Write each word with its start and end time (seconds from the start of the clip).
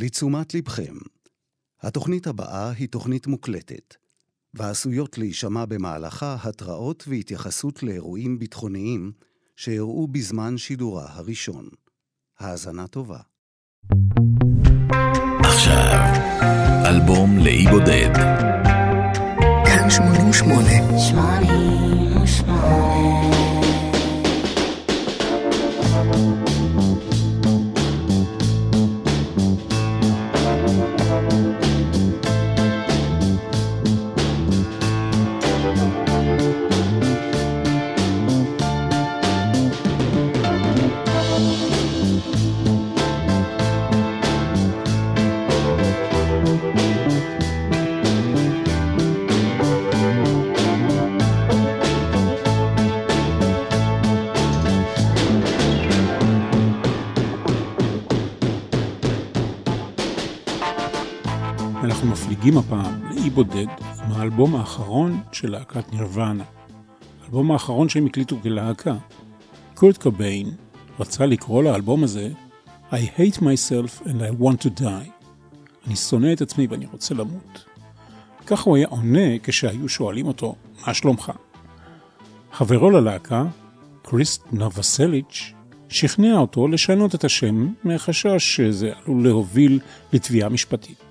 לתשומת 0.00 0.54
לבכם, 0.54 0.94
התוכנית 1.82 2.26
הבאה 2.26 2.70
היא 2.70 2.88
תוכנית 2.88 3.26
מוקלטת, 3.26 3.94
ועשויות 4.54 5.18
להישמע 5.18 5.64
במהלכה 5.64 6.36
התראות 6.42 7.04
והתייחסות 7.08 7.82
לאירועים 7.82 8.38
ביטחוניים 8.38 9.12
שאירעו 9.56 10.06
בזמן 10.06 10.58
שידורה 10.58 11.06
הראשון. 11.08 11.68
האזנה 12.38 12.86
טובה. 12.86 13.18
עכשיו, 15.40 15.98
אלבום 16.86 17.38
לאי 17.38 17.66
בודד. 17.66 18.12
כאן 19.64 19.90
88. 19.90 20.98
88 20.98 23.47
בודד 63.38 63.66
עם 64.04 64.12
האלבום 64.12 64.56
האחרון 64.56 65.20
של 65.32 65.50
להקת 65.50 65.92
נירוונה. 65.92 66.44
האלבום 67.22 67.50
האחרון 67.50 67.88
שהם 67.88 68.06
הקליטו 68.06 68.36
כלהקה. 68.42 68.96
קורט 69.74 69.96
קוביין 70.02 70.50
רצה 71.00 71.26
לקרוא 71.26 71.62
לאלבום 71.62 72.04
הזה 72.04 72.30
I 72.90 72.94
hate 72.94 73.36
myself 73.36 74.06
and 74.06 74.06
I 74.06 74.42
want 74.42 74.66
to 74.66 74.80
die. 74.80 75.26
אני 75.86 75.96
שונא 75.96 76.32
את 76.32 76.40
עצמי 76.40 76.66
ואני 76.66 76.86
רוצה 76.92 77.14
למות. 77.14 77.64
ככה 78.46 78.62
הוא 78.70 78.76
היה 78.76 78.86
עונה 78.88 79.38
כשהיו 79.42 79.88
שואלים 79.88 80.26
אותו, 80.26 80.54
מה 80.86 80.94
שלומך? 80.94 81.32
חברו 82.52 82.90
ללהקה, 82.90 83.44
קריסט 84.02 84.42
נובסליץ', 84.52 85.52
שכנע 85.88 86.38
אותו 86.38 86.68
לשנות 86.68 87.14
את 87.14 87.24
השם 87.24 87.68
מחשש 87.84 88.56
שזה 88.56 88.92
עלול 89.04 89.24
להוביל 89.24 89.80
לתביעה 90.12 90.48
משפטית. 90.48 91.07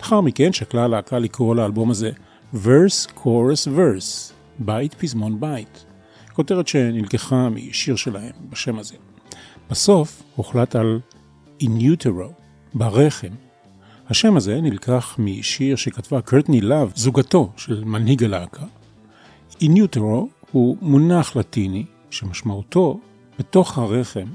לאחר 0.00 0.20
מכן 0.20 0.52
שקלה 0.52 0.84
הלהקה 0.84 1.18
לקרוא 1.18 1.54
לאלבום 1.54 1.90
הזה 1.90 2.10
Verse, 2.54 3.10
Chorus, 3.18 3.66
Verse, 3.66 4.32
בית 4.58 4.94
פזמון 4.94 5.40
בית, 5.40 5.84
כותרת 6.32 6.68
שנלקחה 6.68 7.48
משיר 7.48 7.96
שלהם 7.96 8.32
בשם 8.50 8.78
הזה. 8.78 8.94
בסוף 9.70 10.22
הוחלט 10.36 10.76
על 10.76 11.00
In 11.62 11.66
Utero, 11.66 12.32
ברחם. 12.74 13.28
השם 14.08 14.36
הזה 14.36 14.60
נלקח 14.60 15.16
משיר 15.18 15.76
שכתבה 15.76 16.20
קרטני 16.20 16.60
לאב, 16.60 16.92
זוגתו 16.94 17.52
של 17.56 17.84
מנהיג 17.84 18.24
הלהקה. 18.24 18.64
In 19.62 19.76
Utero 19.76 20.26
הוא 20.52 20.76
מונח 20.82 21.36
לטיני 21.36 21.84
שמשמעותו 22.10 23.00
בתוך 23.38 23.78
הרחם 23.78 24.26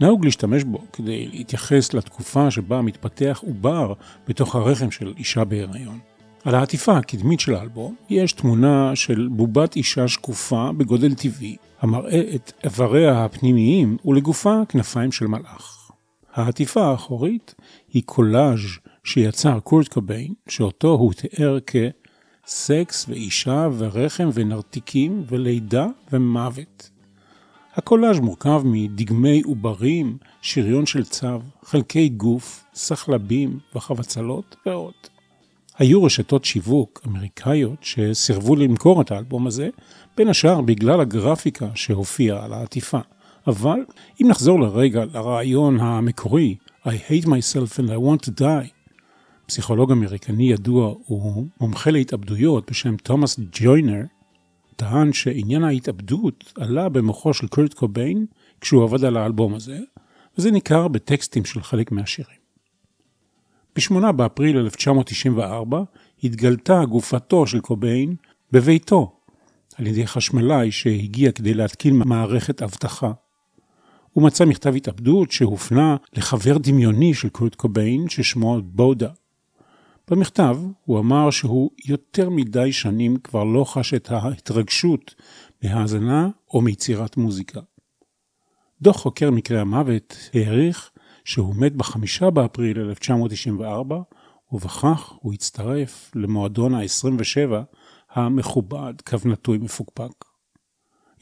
נהוג 0.00 0.24
להשתמש 0.24 0.64
בו 0.64 0.84
כדי 0.92 1.26
להתייחס 1.26 1.94
לתקופה 1.94 2.50
שבה 2.50 2.82
מתפתח 2.82 3.40
עובר 3.46 3.92
בתוך 4.28 4.54
הרחם 4.54 4.90
של 4.90 5.14
אישה 5.18 5.44
בהיריון. 5.44 5.98
על 6.44 6.54
העטיפה 6.54 6.96
הקדמית 6.96 7.40
של 7.40 7.54
האלבום 7.54 7.94
יש 8.10 8.32
תמונה 8.32 8.96
של 8.96 9.28
בובת 9.32 9.76
אישה 9.76 10.08
שקופה 10.08 10.70
בגודל 10.76 11.14
טבעי, 11.14 11.56
המראה 11.80 12.22
את 12.34 12.52
איבריה 12.64 13.24
הפנימיים 13.24 13.96
ולגופה 14.04 14.60
כנפיים 14.68 15.12
של 15.12 15.26
מלאך. 15.26 15.90
העטיפה 16.32 16.84
האחורית 16.84 17.54
היא 17.92 18.02
קולאז' 18.06 18.58
שיצר 19.04 19.60
קורט 19.60 19.88
קוביין, 19.88 20.34
שאותו 20.48 20.88
הוא 20.88 21.12
תיאר 21.12 21.58
כסקס 21.60 23.08
ואישה 23.08 23.68
ורחם 23.78 24.28
ונרתיקים 24.34 25.22
ולידה 25.28 25.86
ומוות. 26.12 26.89
הקולאז' 27.74 28.20
מורכב 28.20 28.62
מדגמי 28.64 29.42
עוברים, 29.44 30.16
שריון 30.42 30.86
של 30.86 31.04
צו, 31.04 31.40
חלקי 31.62 32.08
גוף, 32.08 32.64
סחלבים 32.74 33.58
וחבצלות 33.74 34.56
ועוד. 34.66 34.92
היו 35.78 36.04
רשתות 36.04 36.44
שיווק 36.44 37.02
אמריקאיות 37.06 37.78
שסירבו 37.80 38.56
למכור 38.56 39.00
את 39.00 39.10
האלבום 39.10 39.46
הזה, 39.46 39.68
בין 40.16 40.28
השאר 40.28 40.60
בגלל 40.60 41.00
הגרפיקה 41.00 41.68
שהופיעה 41.74 42.44
על 42.44 42.52
העטיפה. 42.52 42.98
אבל 43.46 43.78
אם 44.22 44.26
נחזור 44.28 44.60
לרגע 44.60 45.04
לרעיון 45.14 45.80
המקורי, 45.80 46.56
I 46.84 46.88
hate 46.88 47.26
myself 47.26 47.78
and 47.78 47.90
I 47.90 47.96
want 47.96 48.26
to 48.26 48.40
die, 48.40 48.68
פסיכולוג 49.46 49.92
אמריקני 49.92 50.52
ידוע 50.52 50.94
ומומחה 51.10 51.90
להתאבדויות 51.90 52.70
בשם 52.70 52.96
תומאס 52.96 53.40
ג'וינר, 53.52 54.02
טען 54.80 55.12
שעניין 55.12 55.64
ההתאבדות 55.64 56.52
עלה 56.56 56.88
במוחו 56.88 57.34
של 57.34 57.46
קורט 57.46 57.74
קוביין 57.74 58.26
כשהוא 58.60 58.84
עבד 58.84 59.04
על 59.04 59.16
האלבום 59.16 59.54
הזה, 59.54 59.78
וזה 60.38 60.50
ניכר 60.50 60.88
בטקסטים 60.88 61.44
של 61.44 61.62
חלק 61.62 61.92
מהשירים. 61.92 62.36
ב-8 63.76 64.12
באפריל 64.12 64.56
1994 64.56 65.82
התגלתה 66.24 66.84
גופתו 66.84 67.46
של 67.46 67.60
קוביין 67.60 68.14
בביתו 68.52 69.12
על 69.76 69.86
ידי 69.86 70.06
חשמלאי 70.06 70.72
שהגיע 70.72 71.32
כדי 71.32 71.54
להתקין 71.54 71.96
מערכת 71.96 72.62
אבטחה. 72.62 73.12
הוא 74.12 74.24
מצא 74.24 74.44
מכתב 74.44 74.74
התאבדות 74.76 75.30
שהופנה 75.30 75.96
לחבר 76.16 76.58
דמיוני 76.58 77.14
של 77.14 77.28
קורט 77.28 77.54
קוביין 77.54 78.08
ששמו 78.08 78.60
בודה. 78.62 79.10
במכתב 80.10 80.58
הוא 80.84 80.98
אמר 80.98 81.30
שהוא 81.30 81.70
יותר 81.86 82.30
מדי 82.30 82.72
שנים 82.72 83.16
כבר 83.16 83.44
לא 83.44 83.64
חש 83.64 83.94
את 83.94 84.10
ההתרגשות 84.10 85.14
מהאזנה 85.62 86.28
או 86.54 86.60
מיצירת 86.60 87.16
מוזיקה. 87.16 87.60
דוח 88.82 88.96
חוקר 88.96 89.30
מקרי 89.30 89.60
המוות 89.60 90.16
העריך 90.34 90.90
שהוא 91.24 91.54
מת 91.54 91.72
בחמישה 91.72 92.30
באפריל 92.30 92.78
1994, 92.80 94.02
ובכך 94.52 95.12
הוא 95.20 95.32
הצטרף 95.32 96.10
למועדון 96.14 96.74
ה-27 96.74 97.52
המכובד, 98.10 98.94
קו 99.06 99.16
נטוי 99.24 99.58
מפוקפק. 99.58 100.24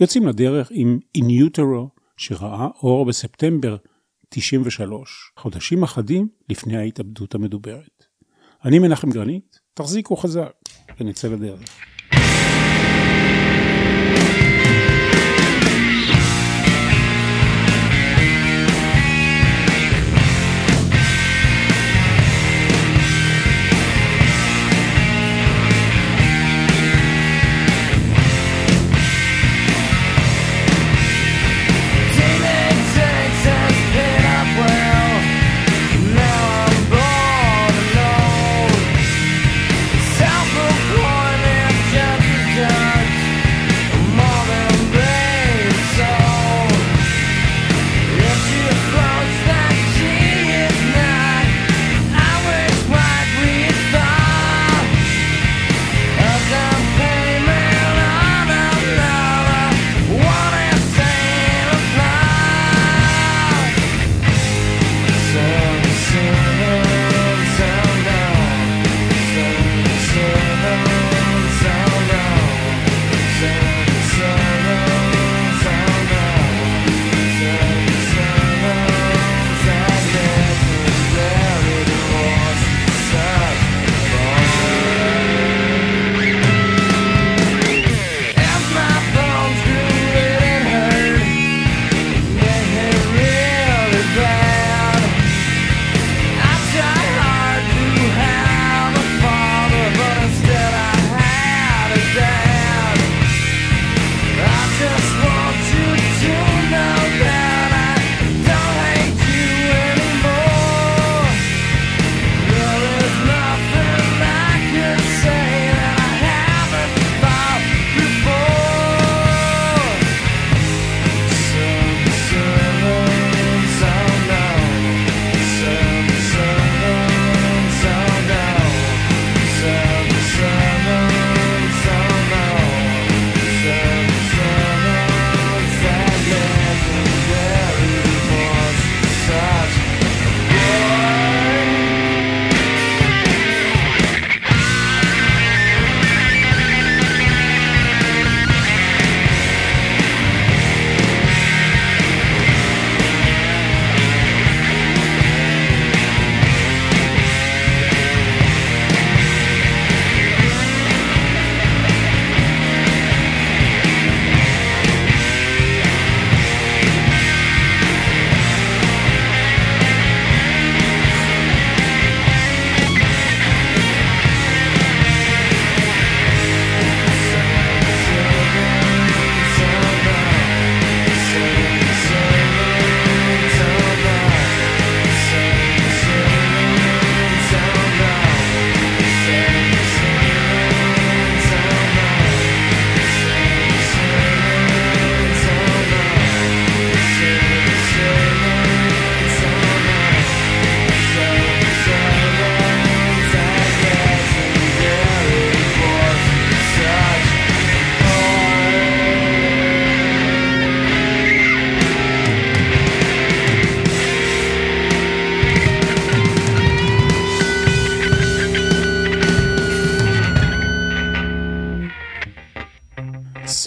יוצאים 0.00 0.26
לדרך 0.26 0.68
עם 0.70 0.98
איניוטרו, 1.14 1.88
שראה 2.16 2.68
אור 2.82 3.04
בספטמבר 3.04 3.76
93, 4.28 5.32
חודשים 5.36 5.82
אחדים 5.82 6.28
לפני 6.48 6.76
ההתאבדות 6.76 7.34
המדוברת. 7.34 8.07
אני 8.64 8.78
מנחם 8.78 9.10
גרנית, 9.10 9.60
תחזיקו 9.74 10.16
חזק 10.16 10.52
ונצא 11.00 11.28
לדרך. 11.28 11.60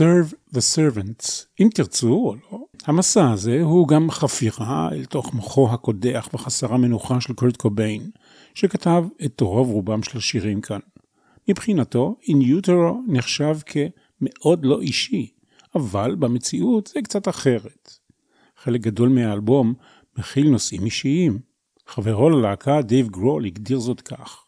Serve 0.01 0.55
the 0.55 0.59
Servants, 0.75 1.45
אם 1.59 1.69
תרצו 1.73 2.13
או 2.13 2.35
לא. 2.35 2.59
המסע 2.85 3.31
הזה 3.31 3.61
הוא 3.61 3.87
גם 3.87 4.11
חפירה 4.11 4.89
אל 4.91 5.05
תוך 5.05 5.33
מוחו 5.33 5.69
הקודח 5.71 6.29
וחסר 6.33 6.73
המנוחה 6.73 7.21
של 7.21 7.33
קורט 7.33 7.57
קוביין, 7.57 8.09
שכתב 8.53 9.03
את 9.25 9.41
רוב 9.41 9.69
רובם 9.69 10.03
של 10.03 10.17
השירים 10.17 10.61
כאן. 10.61 10.79
מבחינתו, 11.49 12.15
In 12.23 12.65
Utero 12.65 12.93
נחשב 13.07 13.57
כמאוד 13.65 14.65
לא 14.65 14.81
אישי, 14.81 15.31
אבל 15.75 16.15
במציאות 16.15 16.87
זה 16.93 17.01
קצת 17.01 17.27
אחרת. 17.27 17.91
חלק 18.57 18.81
גדול 18.81 19.09
מהאלבום 19.09 19.73
מכיל 20.17 20.49
נושאים 20.49 20.85
אישיים. 20.85 21.39
חברו 21.87 22.29
ללהקה, 22.29 22.81
דייב 22.81 23.07
גרול, 23.07 23.45
הגדיר 23.45 23.79
זאת 23.79 24.01
כך. 24.01 24.45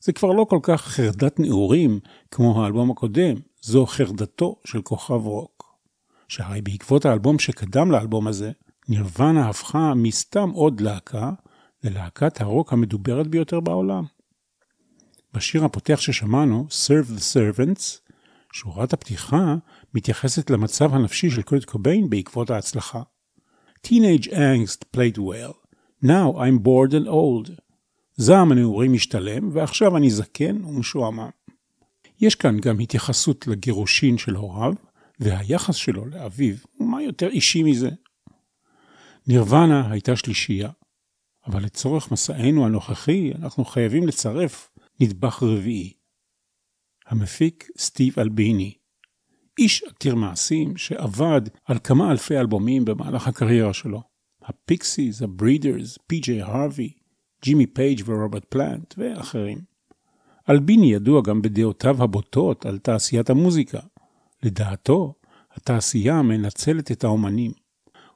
זה 0.00 0.12
כבר 0.12 0.32
לא 0.32 0.46
כל 0.48 0.60
כך 0.62 0.82
חרדת 0.82 1.40
נעורים 1.40 2.00
כמו 2.30 2.62
האלבום 2.62 2.90
הקודם, 2.90 3.34
זו 3.66 3.86
חרדתו 3.86 4.56
של 4.64 4.82
כוכב 4.82 5.26
רוק. 5.26 5.76
שהרי 6.28 6.62
בעקבות 6.62 7.04
האלבום 7.04 7.38
שקדם 7.38 7.90
לאלבום 7.90 8.26
הזה, 8.26 8.52
נירוונה 8.88 9.48
הפכה 9.48 9.94
מסתם 9.94 10.50
עוד 10.50 10.80
להקה 10.80 11.30
ללהקת 11.84 12.40
הרוק 12.40 12.72
המדוברת 12.72 13.26
ביותר 13.26 13.60
בעולם. 13.60 14.04
בשיר 15.34 15.64
הפותח 15.64 16.00
ששמענו, 16.00 16.66
Serve 16.70 17.18
the 17.18 17.20
Servants, 17.20 18.12
שורת 18.52 18.92
הפתיחה 18.92 19.54
מתייחסת 19.94 20.50
למצב 20.50 20.94
הנפשי 20.94 21.30
של 21.30 21.42
קורט 21.42 21.64
קוביין 21.64 22.10
בעקבות 22.10 22.50
ההצלחה. 22.50 23.02
Teenage 23.86 24.26
angst 24.26 24.84
played 24.96 25.18
well. 25.18 25.54
Now 26.04 26.38
I'm 26.38 26.58
bored 26.64 26.92
and 26.92 27.08
old. 27.08 27.50
זעם 28.16 28.52
הנעורים 28.52 28.92
משתלם, 28.92 29.50
ועכשיו 29.52 29.96
אני 29.96 30.10
זקן 30.10 30.64
ומשועמם. 30.64 31.30
יש 32.20 32.34
כאן 32.34 32.60
גם 32.60 32.78
התייחסות 32.78 33.46
לגירושין 33.46 34.18
של 34.18 34.34
הוריו, 34.34 34.72
והיחס 35.20 35.74
שלו 35.74 36.06
לאביו, 36.06 36.54
ומה 36.80 37.02
יותר 37.02 37.28
אישי 37.28 37.62
מזה? 37.62 37.90
נירוונה 39.26 39.90
הייתה 39.90 40.16
שלישייה, 40.16 40.70
אבל 41.46 41.62
לצורך 41.64 42.12
מסענו 42.12 42.66
הנוכחי 42.66 43.32
אנחנו 43.42 43.64
חייבים 43.64 44.06
לצרף 44.06 44.70
נדבך 45.00 45.42
רביעי. 45.42 45.92
המפיק 47.06 47.68
סטיב 47.78 48.18
אלביני, 48.18 48.74
איש 49.58 49.82
עתיר 49.82 50.14
מעשים 50.14 50.76
שעבד 50.76 51.40
על 51.64 51.78
כמה 51.84 52.10
אלפי 52.10 52.38
אלבומים 52.38 52.84
במהלך 52.84 53.28
הקריירה 53.28 53.74
שלו. 53.74 54.02
הפיקסיס, 54.42 55.22
הברידרס, 55.22 55.98
פי.ג'יי 56.06 56.42
הרווי, 56.42 56.92
ג'ימי 57.42 57.66
פייג' 57.66 58.02
ורוברט 58.06 58.44
פלנט 58.44 58.94
ואחרים. 58.98 59.75
אלביני 60.50 60.92
ידוע 60.92 61.22
גם 61.22 61.42
בדעותיו 61.42 62.02
הבוטות 62.02 62.66
על 62.66 62.78
תעשיית 62.78 63.30
המוזיקה. 63.30 63.78
לדעתו, 64.42 65.14
התעשייה 65.52 66.22
מנצלת 66.22 66.92
את 66.92 67.04
האומנים. 67.04 67.52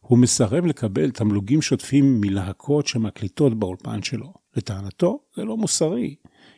הוא 0.00 0.18
מסרב 0.18 0.66
לקבל 0.66 1.10
תמלוגים 1.10 1.62
שוטפים 1.62 2.20
מלהקות 2.20 2.86
שמקליטות 2.86 3.58
באולפן 3.58 4.02
שלו. 4.02 4.32
לטענתו, 4.56 5.20
זה 5.36 5.44
לא 5.44 5.56
מוסרי, 5.56 6.14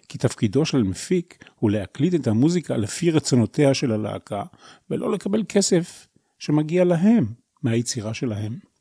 כי 0.08 0.18
תפקידו 0.18 0.64
של 0.64 0.82
מפיק 0.82 1.44
הוא 1.58 1.70
להקליט 1.70 2.14
את 2.14 2.26
המוזיקה 2.26 2.76
לפי 2.76 3.10
רצונותיה 3.10 3.74
של 3.74 3.92
הלהקה, 3.92 4.42
ולא 4.90 5.12
לקבל 5.12 5.42
כסף 5.48 6.08
שמגיע 6.38 6.84
להם 6.84 7.26
מהיצירה 7.62 8.14
שלהם. 8.14 8.71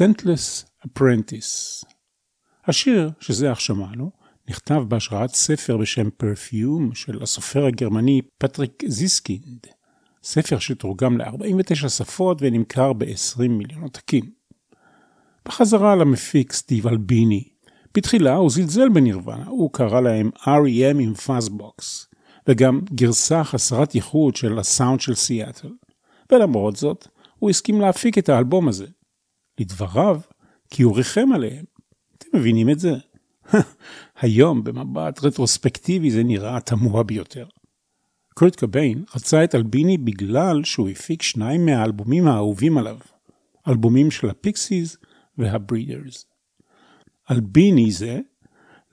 Scentless 0.00 0.64
Apprentice. 0.86 1.84
השיר, 2.66 3.10
שזה 3.20 3.52
אך 3.52 3.60
שמענו, 3.60 4.10
נכתב 4.48 4.82
בהשראת 4.88 5.30
ספר 5.30 5.76
בשם 5.76 6.08
Perfume 6.22 6.94
של 6.94 7.22
הסופר 7.22 7.66
הגרמני 7.66 8.20
פטריק 8.38 8.82
זיסקינד, 8.86 9.66
ספר 10.22 10.58
שתורגם 10.58 11.18
ל-49 11.18 11.88
שפות 11.88 12.38
ונמכר 12.40 12.92
ב-20 12.92 13.48
מיליון 13.48 13.82
עותקים. 13.82 14.30
בחזרה 15.44 15.96
למפיק 15.96 16.52
סטיב 16.52 16.86
אלביני. 16.86 17.48
בתחילה 17.94 18.34
הוא 18.34 18.50
זלזל 18.50 18.88
בנירוונה, 18.88 19.46
הוא 19.46 19.72
קרא 19.72 20.00
להם 20.00 20.30
R.E.M. 20.36 21.00
עם 21.00 21.14
fuzzbox, 21.14 22.06
וגם 22.48 22.80
גרסה 22.94 23.44
חסרת 23.44 23.94
ייחוד 23.94 24.36
של 24.36 24.58
הסאונד 24.58 25.00
של 25.00 25.14
סיאטל. 25.14 25.70
ולמרות 26.32 26.76
זאת, 26.76 27.08
הוא 27.38 27.50
הסכים 27.50 27.80
להפיק 27.80 28.18
את 28.18 28.28
האלבום 28.28 28.68
הזה. 28.68 28.86
לדבריו, 29.60 30.20
כי 30.70 30.82
הוא 30.82 30.96
ריחם 30.96 31.32
עליהם. 31.34 31.64
אתם 32.18 32.38
מבינים 32.38 32.70
את 32.70 32.78
זה? 32.78 32.92
היום, 34.20 34.64
במבט 34.64 35.24
רטרוספקטיבי, 35.24 36.10
זה 36.10 36.22
נראה 36.22 36.60
תמוה 36.60 37.02
ביותר. 37.02 37.46
קורט 38.34 38.56
קוביין 38.56 39.04
רצה 39.14 39.44
את 39.44 39.54
אלביני 39.54 39.98
בגלל 39.98 40.64
שהוא 40.64 40.88
הפיק 40.88 41.22
שניים 41.22 41.66
מהאלבומים 41.66 42.28
האהובים 42.28 42.78
עליו, 42.78 42.96
אלבומים 43.68 44.10
של 44.10 44.30
הפיקסיס 44.30 44.96
והברידרס. 45.38 46.26
אלביני 47.30 47.90
זה 47.90 48.20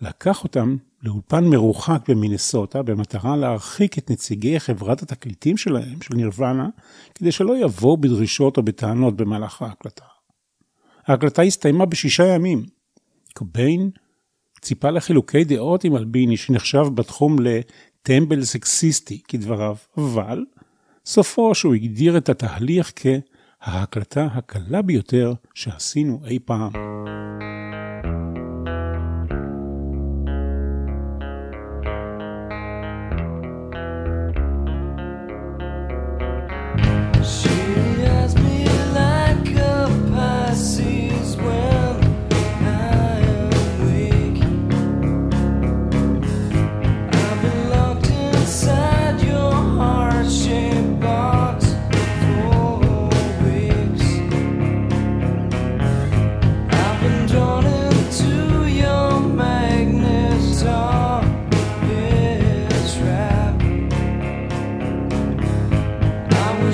לקח 0.01 0.43
אותם 0.43 0.77
לאולפן 1.03 1.45
מרוחק 1.45 2.09
במינסוטה 2.09 2.83
במטרה 2.83 3.35
להרחיק 3.35 3.97
את 3.97 4.09
נציגי 4.09 4.59
חברת 4.59 5.01
התקליטים 5.01 5.57
שלהם, 5.57 6.01
של 6.01 6.15
נירוונה, 6.15 6.69
כדי 7.15 7.31
שלא 7.31 7.57
יבואו 7.57 7.97
בדרישות 7.97 8.57
או 8.57 8.63
בטענות 8.63 9.15
במהלך 9.15 9.61
ההקלטה. 9.61 10.16
ההקלטה 11.07 11.41
הסתיימה 11.41 11.85
בשישה 11.85 12.25
ימים. 12.25 12.65
קוביין 13.33 13.89
ציפה 14.61 14.89
לחילוקי 14.89 15.43
דעות 15.43 15.83
עם 15.83 15.95
אלביני 15.95 16.37
שנחשב 16.37 16.85
בתחום 16.95 17.35
לטמבל 17.39 18.43
סקסיסטי 18.43 19.21
כדבריו, 19.27 19.75
אבל 19.97 20.45
סופו 21.05 21.55
שהוא 21.55 21.73
הגדיר 21.73 22.17
את 22.17 22.29
התהליך 22.29 22.93
כההקלטה 22.95 24.25
הקלה 24.25 24.81
ביותר 24.81 25.33
שעשינו 25.53 26.21
אי 26.25 26.39
פעם. 26.45 26.71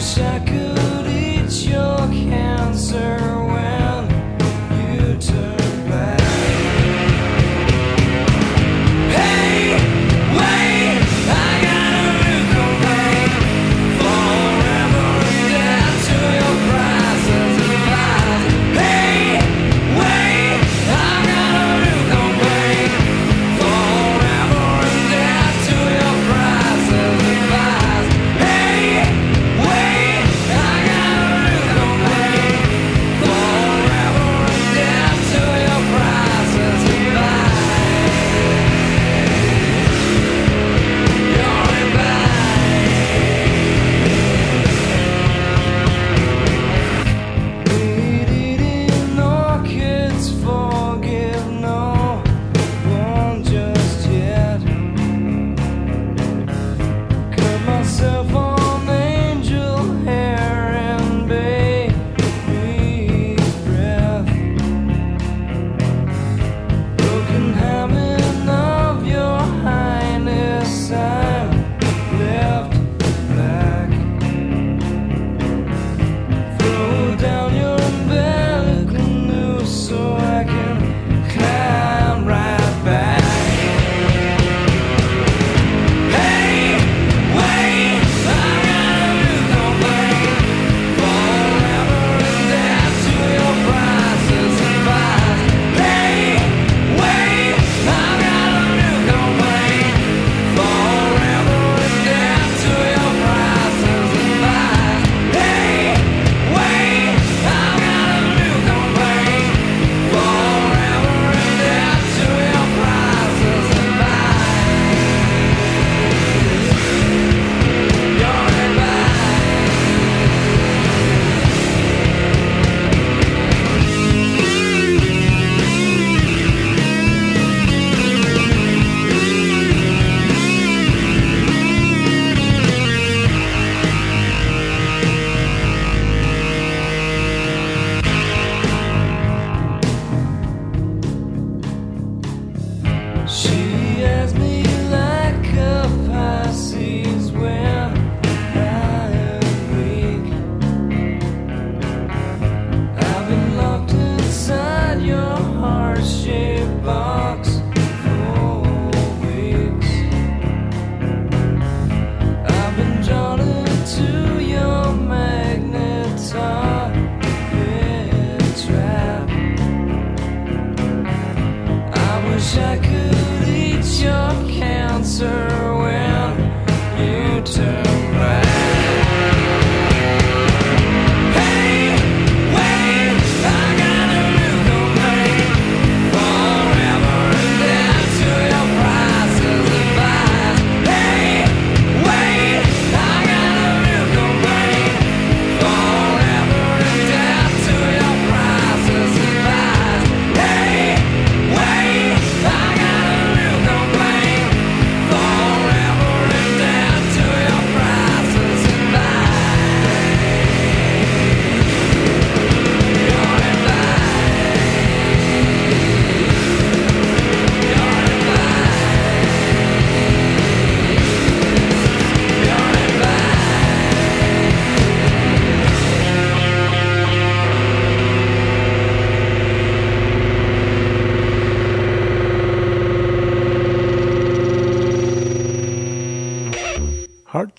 wish 0.04 0.18
I 0.18 0.40
could 0.40 1.08
eat 1.08 1.66
your 1.66 1.98
cancer. 2.30 3.23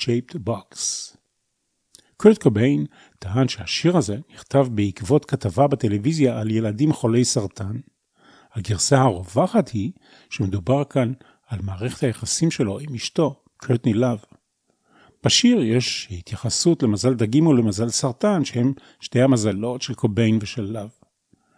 Heart-Shaped 0.05 0.39
Box. 0.49 0.77
קורט 2.17 2.43
קוביין 2.43 2.87
טען 3.19 3.49
שהשיר 3.49 3.97
הזה 3.97 4.19
נכתב 4.35 4.67
בעקבות 4.71 5.25
כתבה 5.25 5.67
בטלוויזיה 5.67 6.41
על 6.41 6.51
ילדים 6.51 6.93
חולי 6.93 7.25
סרטן. 7.25 7.81
הגרסה 8.53 9.01
הרווחת 9.01 9.69
היא 9.69 9.93
שמדובר 10.31 10.85
כאן 10.85 11.13
על 11.47 11.59
מערכת 11.63 12.03
היחסים 12.03 12.51
שלו 12.51 12.79
עם 12.79 12.95
אשתו, 12.95 13.43
קרטני 13.57 13.95
לאב. 13.95 14.25
בשיר 15.25 15.63
יש 15.63 16.09
התייחסות 16.11 16.83
למזל 16.83 17.15
דגים 17.15 17.47
ולמזל 17.47 17.89
סרטן, 17.89 18.45
שהם 18.45 18.73
שתי 19.01 19.23
המזלות 19.23 19.83
של 19.83 19.95
קוביין 19.95 20.39
ושל 20.41 20.63
לאב. 20.73 20.91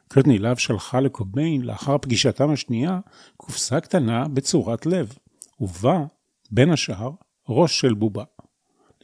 קרטני 0.09 0.39
לאב 0.39 0.57
שלחה 0.57 1.01
לקוביין, 1.01 1.63
לאחר 1.63 1.99
פגישתם 1.99 2.51
השנייה, 2.51 3.01
קופסה 3.37 3.81
קטנה 3.81 4.29
בצורת 4.29 4.87
לב, 4.87 5.13
ובה, 5.61 6.05
בין 6.51 6.71
השאר, 6.71 7.11
ראש 7.49 7.81
של 7.81 7.95
בובה. 7.95 8.25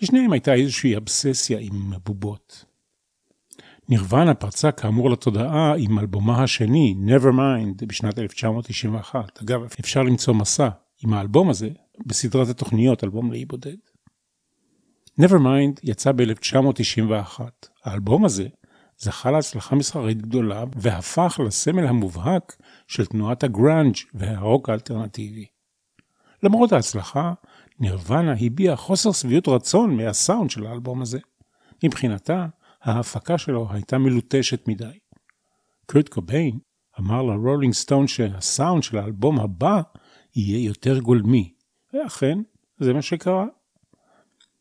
לשניהם 0.03 0.33
הייתה 0.33 0.55
איזושהי 0.55 0.97
אבססיה 0.97 1.59
עם 1.61 1.93
בובות. 2.05 2.65
נירוונה 3.89 4.35
פרצה 4.35 4.73
כאמור 4.73 5.11
לתודעה 5.11 5.75
עם 5.79 5.99
אלבומה 5.99 6.43
השני, 6.43 6.95
Nevermind, 7.07 7.87
בשנת 7.87 8.19
1991. 8.19 9.43
אגב, 9.43 9.63
אפשר 9.81 10.03
למצוא 10.03 10.35
מסע 10.35 10.69
עם 11.05 11.13
האלבום 11.13 11.51
הזה 11.51 11.69
בסדרת 12.07 12.49
התוכניות, 12.49 13.05
אלבום 13.05 13.33
לאי 13.33 13.45
בודד. 13.45 13.77
Nevermind 15.21 15.81
יצא 15.83 16.13
ב-1991. 16.13 17.41
האלבום 17.85 18.25
הזה 18.25 18.49
זכה 18.99 19.31
להצלחה 19.31 19.77
מסחרית 19.77 20.23
גדולה 20.23 20.65
והפך 20.77 21.41
לסמל 21.47 21.87
המובהק 21.87 22.57
של 22.87 23.07
תנועת 23.07 23.45
הגראנג' 23.45 23.97
והרוק 24.15 24.69
האלטרנטיבי. 24.69 25.47
למרות 26.43 26.73
ההצלחה, 26.73 27.33
נירוונה 27.83 28.35
הביעה 28.41 28.77
חוסר 28.77 29.13
שביעות 29.13 29.49
רצון 29.49 29.97
מהסאונד 29.97 30.51
של 30.51 30.67
האלבום 30.67 31.03
הזה. 31.03 31.19
מבחינתה, 31.85 32.47
ההפקה 32.83 33.39
שלו 33.39 33.69
הייתה 33.71 33.99
מלוטשת 33.99 34.69
מדי. 34.69 34.99
קורט 35.87 36.09
קוביין 36.09 36.59
אמר 37.01 37.23
לרולינג 37.23 37.75
סטון 37.75 38.07
שהסאונד 38.07 38.83
של 38.83 38.99
האלבום 38.99 39.41
הבא 39.41 39.83
יהיה 40.37 40.67
יותר 40.67 40.99
גולמי, 40.99 41.55
ואכן, 41.95 42.39
זה 42.79 42.93
מה 42.93 43.03
שקרה. 43.03 43.47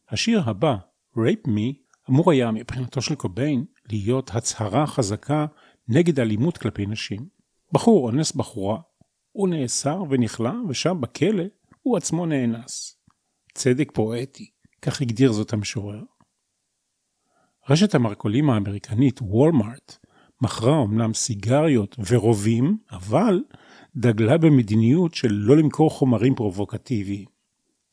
השיר 0.10 0.42
הבא, 0.46 0.76
Rape 1.18 1.48
Me, 1.48 1.94
אמור 2.10 2.32
היה 2.32 2.52
מבחינתו 2.52 3.02
של 3.02 3.16
קוביין 3.16 3.66
להיות 3.90 4.32
הצהרה 4.34 4.88
חזקה 4.88 5.46
נגד 5.88 6.20
אלימות 6.20 6.58
כלפי 6.58 6.86
נשים. 6.86 7.28
בחור 7.74 8.08
אונס 8.08 8.32
בחורה, 8.32 8.78
הוא 9.32 9.48
נאסר 9.48 10.04
ונכלא, 10.10 10.54
ושם 10.70 11.02
בכלא 11.02 11.44
הוא 11.82 11.98
עצמו 11.98 12.26
נאנס. 12.26 13.01
צדק 13.54 13.92
פואטי, 13.94 14.50
כך 14.82 15.02
הגדיר 15.02 15.32
זאת 15.32 15.54
המשורר. 15.54 16.02
רשת 17.70 17.96
המרכולים 17.96 18.50
האמריקנית 18.50 19.22
וולמארט 19.22 19.98
מכרה 20.42 20.84
אמנם 20.84 21.14
סיגריות 21.14 21.96
ורובים, 22.10 22.78
אבל 22.92 23.40
דגלה 23.96 24.38
במדיניות 24.38 25.14
של 25.14 25.32
לא 25.32 25.58
למכור 25.58 25.90
חומרים 25.90 26.36
פרובוקטיביים. 26.36 27.26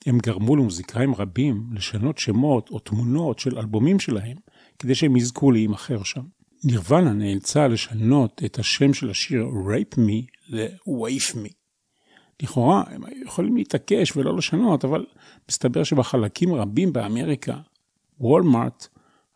הם 0.07 0.18
גרמו 0.18 0.57
למוזיקאים 0.57 1.14
רבים 1.14 1.66
לשנות 1.73 2.18
שמות 2.18 2.71
או 2.71 2.79
תמונות 2.79 3.38
של 3.38 3.59
אלבומים 3.59 4.01
שלהם 4.01 4.37
כדי 4.79 4.94
שהם 4.94 5.16
יזכו 5.16 5.53
להימכר 5.53 6.03
שם. 6.03 6.23
נירוונה 6.64 7.12
נאלצה 7.12 7.68
לשנות 7.68 8.42
את 8.44 8.59
השם 8.59 8.94
של 8.94 9.11
השיר 9.11 9.44
Rape 9.44 9.99
Me 9.99 10.27
ל-Waif 10.49 11.35
Me. 11.35 11.58
לכאורה 12.42 12.83
הם 12.90 13.03
יכולים 13.22 13.57
להתעקש 13.57 14.16
ולא 14.16 14.37
לשנות, 14.37 14.85
אבל 14.85 15.07
מסתבר 15.48 15.85
שבחלקים 15.85 16.55
רבים 16.55 16.92
באמריקה, 16.92 17.57
וולמארט 18.20 18.87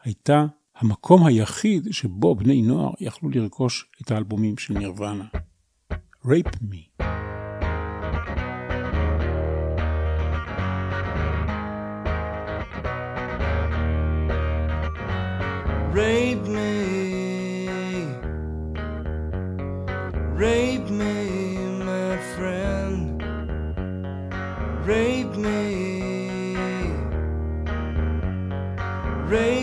הייתה 0.03 0.47
המקום 0.77 1.27
היחיד 1.27 1.89
שבו 1.91 2.35
בני 2.35 2.63
נוער 2.63 2.91
יכלו 3.01 3.31
לרכוש 3.31 3.91
את 4.03 4.11
האלבומים 4.11 4.59
של 4.59 4.75
נירוונה. 4.75 5.25
Rape 6.25 6.57
Me. 6.71 7.03
Rape 15.95 16.47
me, 16.49 16.73
rape 20.35 20.89
me, 20.89 21.42
rape 24.85 25.37
me, 25.37 26.57
rape 29.29 29.62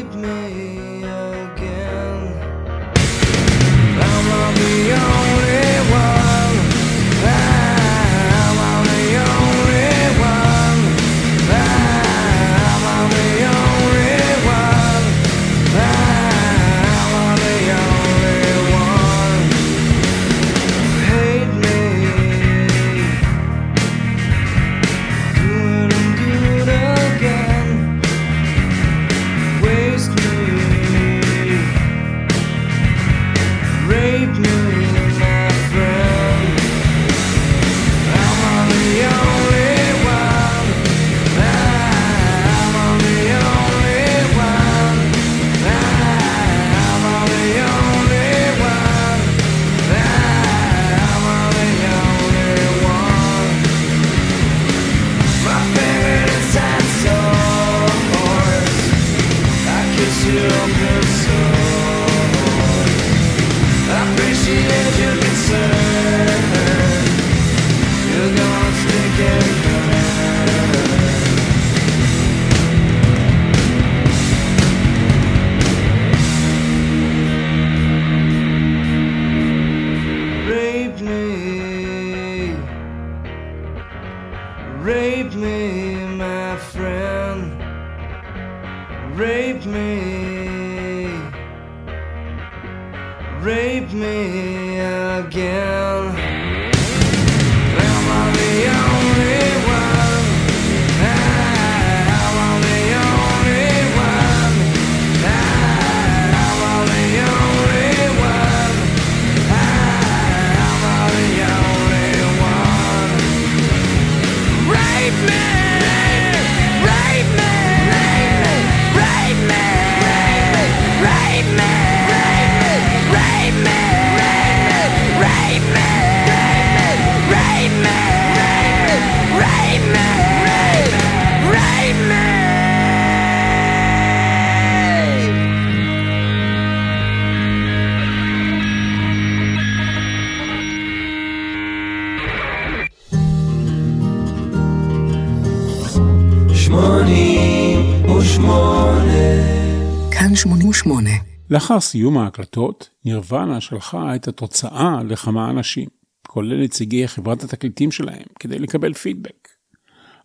לאחר 151.69 151.79
סיום 151.79 152.17
ההקלטות, 152.17 152.89
נירוונה 153.05 153.61
שלחה 153.61 154.15
את 154.15 154.27
התוצאה 154.27 155.03
לכמה 155.03 155.49
אנשים, 155.49 155.89
כולל 156.27 156.63
נציגי 156.63 157.07
חברת 157.07 157.43
התקליטים 157.43 157.91
שלהם, 157.91 158.25
כדי 158.39 158.59
לקבל 158.59 158.93
פידבק. 158.93 159.47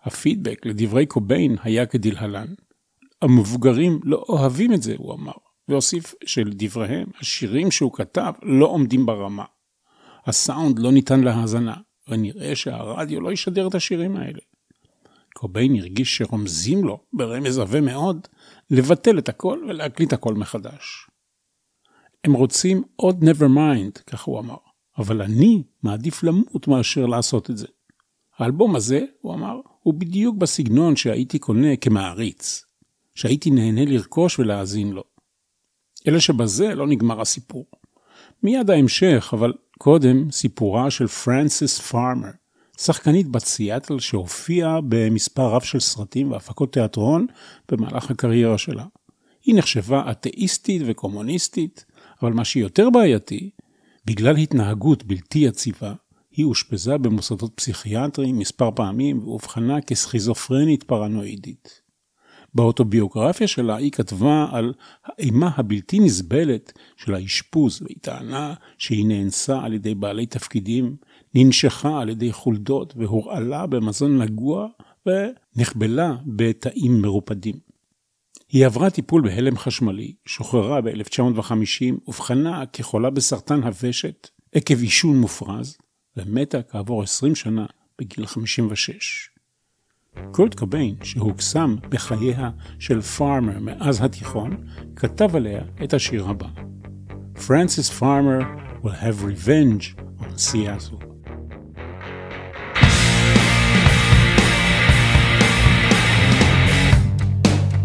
הפידבק 0.02 0.66
לדברי 0.66 1.06
קוביין 1.06 1.56
היה 1.62 1.86
כדלהלן. 1.86 2.46
המבוגרים 3.22 4.00
לא 4.04 4.24
אוהבים 4.28 4.72
את 4.72 4.82
זה, 4.82 4.94
הוא 4.98 5.14
אמר, 5.14 5.32
והוסיף 5.68 6.14
שלדבריהם, 6.26 7.06
השירים 7.20 7.70
שהוא 7.70 7.92
כתב 7.92 8.32
לא 8.42 8.66
עומדים 8.66 9.06
ברמה. 9.06 9.44
הסאונד 10.26 10.78
לא 10.78 10.92
ניתן 10.92 11.20
להאזנה, 11.20 11.74
ונראה 12.08 12.56
שהרדיו 12.56 13.20
לא 13.20 13.32
ישדר 13.32 13.68
את 13.68 13.74
השירים 13.74 14.16
האלה. 14.16 14.40
קוביין 15.34 15.76
הרגיש 15.76 16.16
שרומזים 16.16 16.84
לו, 16.84 17.00
ברמז 17.12 17.58
עבה 17.58 17.80
מאוד, 17.80 18.28
לבטל 18.70 19.18
את 19.18 19.28
הכל 19.28 19.58
ולהקליט 19.68 20.12
הכל 20.12 20.34
מחדש. 20.34 21.08
הם 22.24 22.32
רוצים 22.32 22.82
עוד 22.96 23.24
never 23.24 23.48
mind, 23.56 24.02
כך 24.06 24.22
הוא 24.22 24.38
אמר, 24.38 24.56
אבל 24.98 25.22
אני 25.22 25.62
מעדיף 25.82 26.22
למות 26.22 26.68
מאשר 26.68 27.06
לעשות 27.06 27.50
את 27.50 27.56
זה. 27.56 27.66
האלבום 28.38 28.76
הזה, 28.76 29.04
הוא 29.20 29.34
אמר, 29.34 29.60
הוא 29.82 29.94
בדיוק 29.94 30.36
בסגנון 30.36 30.96
שהייתי 30.96 31.38
קונה 31.38 31.76
כמעריץ, 31.76 32.64
שהייתי 33.14 33.50
נהנה 33.50 33.84
לרכוש 33.84 34.38
ולהאזין 34.38 34.92
לו. 34.92 35.04
אלא 36.08 36.18
שבזה 36.18 36.74
לא 36.74 36.86
נגמר 36.86 37.20
הסיפור. 37.20 37.66
מיד 38.42 38.70
ההמשך, 38.70 39.30
אבל 39.32 39.52
קודם 39.78 40.30
סיפורה 40.30 40.90
של 40.90 41.06
פרנסיס 41.06 41.80
פארמר, 41.80 42.30
שחקנית 42.78 43.28
בת 43.28 43.44
סיאטל 43.44 43.98
שהופיעה 43.98 44.80
במספר 44.88 45.46
רב 45.54 45.62
של 45.62 45.80
סרטים 45.80 46.30
והפקות 46.30 46.72
תיאטרון 46.72 47.26
במהלך 47.68 48.10
הקריירה 48.10 48.58
שלה. 48.58 48.84
היא 49.44 49.54
נחשבה 49.54 50.10
אתאיסטית 50.10 50.82
וקומוניסטית, 50.86 51.84
אבל 52.24 52.32
מה 52.32 52.44
שיותר 52.44 52.90
בעייתי, 52.90 53.50
בגלל 54.06 54.36
התנהגות 54.36 55.04
בלתי 55.04 55.38
יציבה, 55.38 55.94
היא 56.30 56.44
אושפזה 56.44 56.98
במוסדות 56.98 57.52
פסיכיאטריים 57.54 58.38
מספר 58.38 58.70
פעמים 58.74 59.18
ואובחנה 59.18 59.80
כסכיזופרנית 59.80 60.82
פרנואידית. 60.82 61.80
באוטוביוגרפיה 62.54 63.46
שלה 63.46 63.76
היא 63.76 63.92
כתבה 63.92 64.46
על 64.52 64.72
האימה 65.04 65.50
הבלתי 65.56 65.98
נסבלת 65.98 66.72
של 66.96 67.14
האשפוז, 67.14 67.82
והיא 67.82 67.96
טענה 68.00 68.54
שהיא 68.78 69.06
נאנסה 69.06 69.60
על 69.64 69.72
ידי 69.72 69.94
בעלי 69.94 70.26
תפקידים, 70.26 70.96
ננשכה 71.34 72.00
על 72.00 72.08
ידי 72.08 72.32
חולדות 72.32 72.94
והורעלה 72.96 73.66
במזון 73.66 74.22
נגוע 74.22 74.68
ונחבלה 75.06 76.16
בתאים 76.26 77.02
מרופדים. 77.02 77.73
היא 78.54 78.66
עברה 78.66 78.90
טיפול 78.90 79.22
בהלם 79.22 79.56
חשמלי, 79.56 80.14
שוחררה 80.26 80.80
ב-1950, 80.80 81.94
אובחנה 82.06 82.66
כחולה 82.72 83.10
בסרטן 83.10 83.62
הוושט 83.62 84.28
עקב 84.52 84.80
עישון 84.80 85.16
מופרז, 85.16 85.76
ומתה 86.16 86.62
כעבור 86.62 87.02
20 87.02 87.34
שנה 87.34 87.66
בגיל 87.98 88.26
56. 88.26 89.30
קורט 90.32 90.54
קוביין, 90.54 90.94
שהוקסם 91.02 91.76
בחייה 91.88 92.50
של 92.78 93.00
פארמר 93.00 93.58
מאז 93.58 94.04
התיכון, 94.04 94.66
כתב 94.96 95.36
עליה 95.36 95.62
את 95.84 95.94
השיר 95.94 96.28
הבא. 96.28 96.48
Francis 97.36 98.00
Farmer 98.00 98.44
will 98.82 98.98
have 99.02 99.24
revenge 99.24 99.96
on 100.20 100.38
Seattle. 100.38 101.13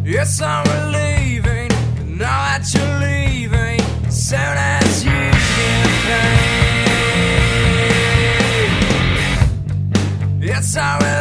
Yes, 0.10 0.42
I'm 0.42 0.64
relieving. 0.66 1.70
Now 2.18 2.58
that 2.58 2.66
you're 2.74 2.98
leaving, 2.98 3.80
soon 4.10 4.40
as 4.40 5.04
you 5.06 5.12
get 5.12 5.86
paid. 10.40 10.48
Yes, 10.48 10.76
I'm 10.76 10.98
relaxing. 10.98 11.19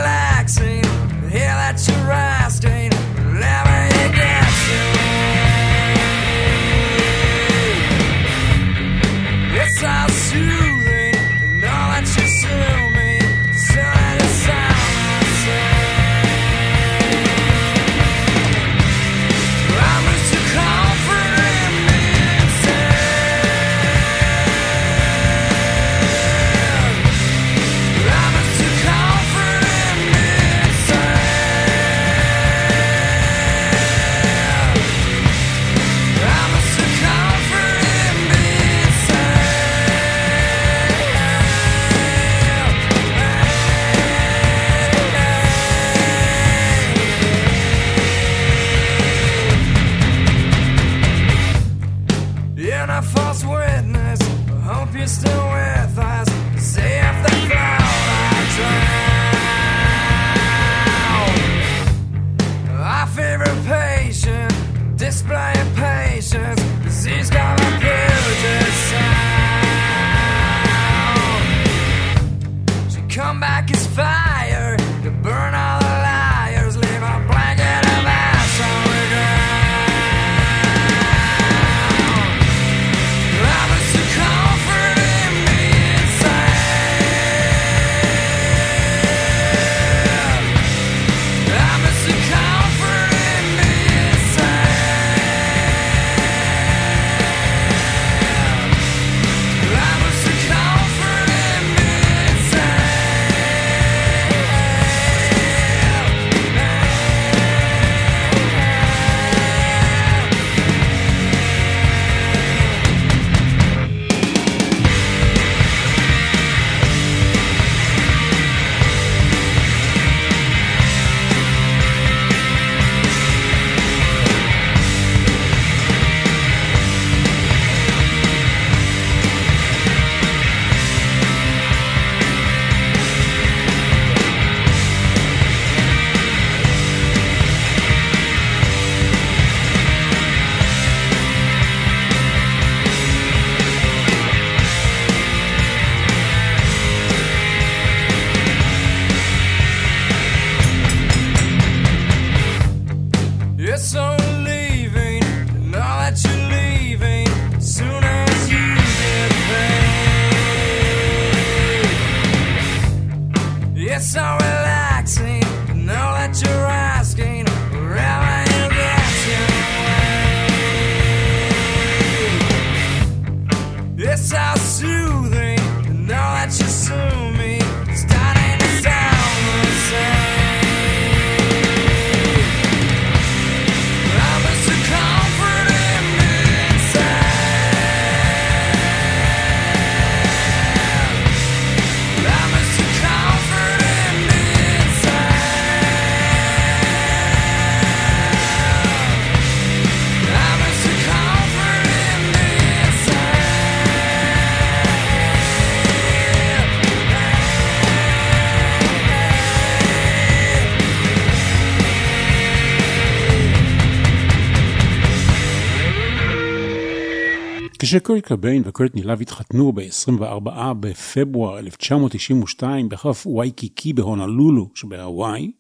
כשקורט 217.91 218.27
קוביין 218.27 218.63
וקורטני 218.67 219.03
לאב 219.03 219.21
התחתנו 219.21 219.73
ב-24 219.73 220.75
בפברואר 220.81 221.59
1992 221.59 222.89
בחוף 222.89 223.27
וייקיקי 223.27 223.93
בהונולולו 223.93 224.71
שבהוואי, 224.75 225.53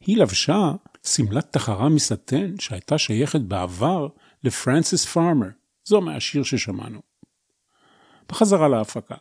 היא 0.00 0.16
לבשה 0.16 0.72
שמלת 1.06 1.52
תחרה 1.52 1.88
מסטן 1.88 2.54
שהייתה 2.58 2.98
שייכת 2.98 3.40
בעבר 3.40 4.08
לפרנסיס 4.44 5.04
פארמר, 5.04 5.46
זו 5.84 6.00
מהשיר 6.00 6.42
ששמענו. 6.42 7.00
בחזרה 8.28 8.68
להפקה, 8.68 9.16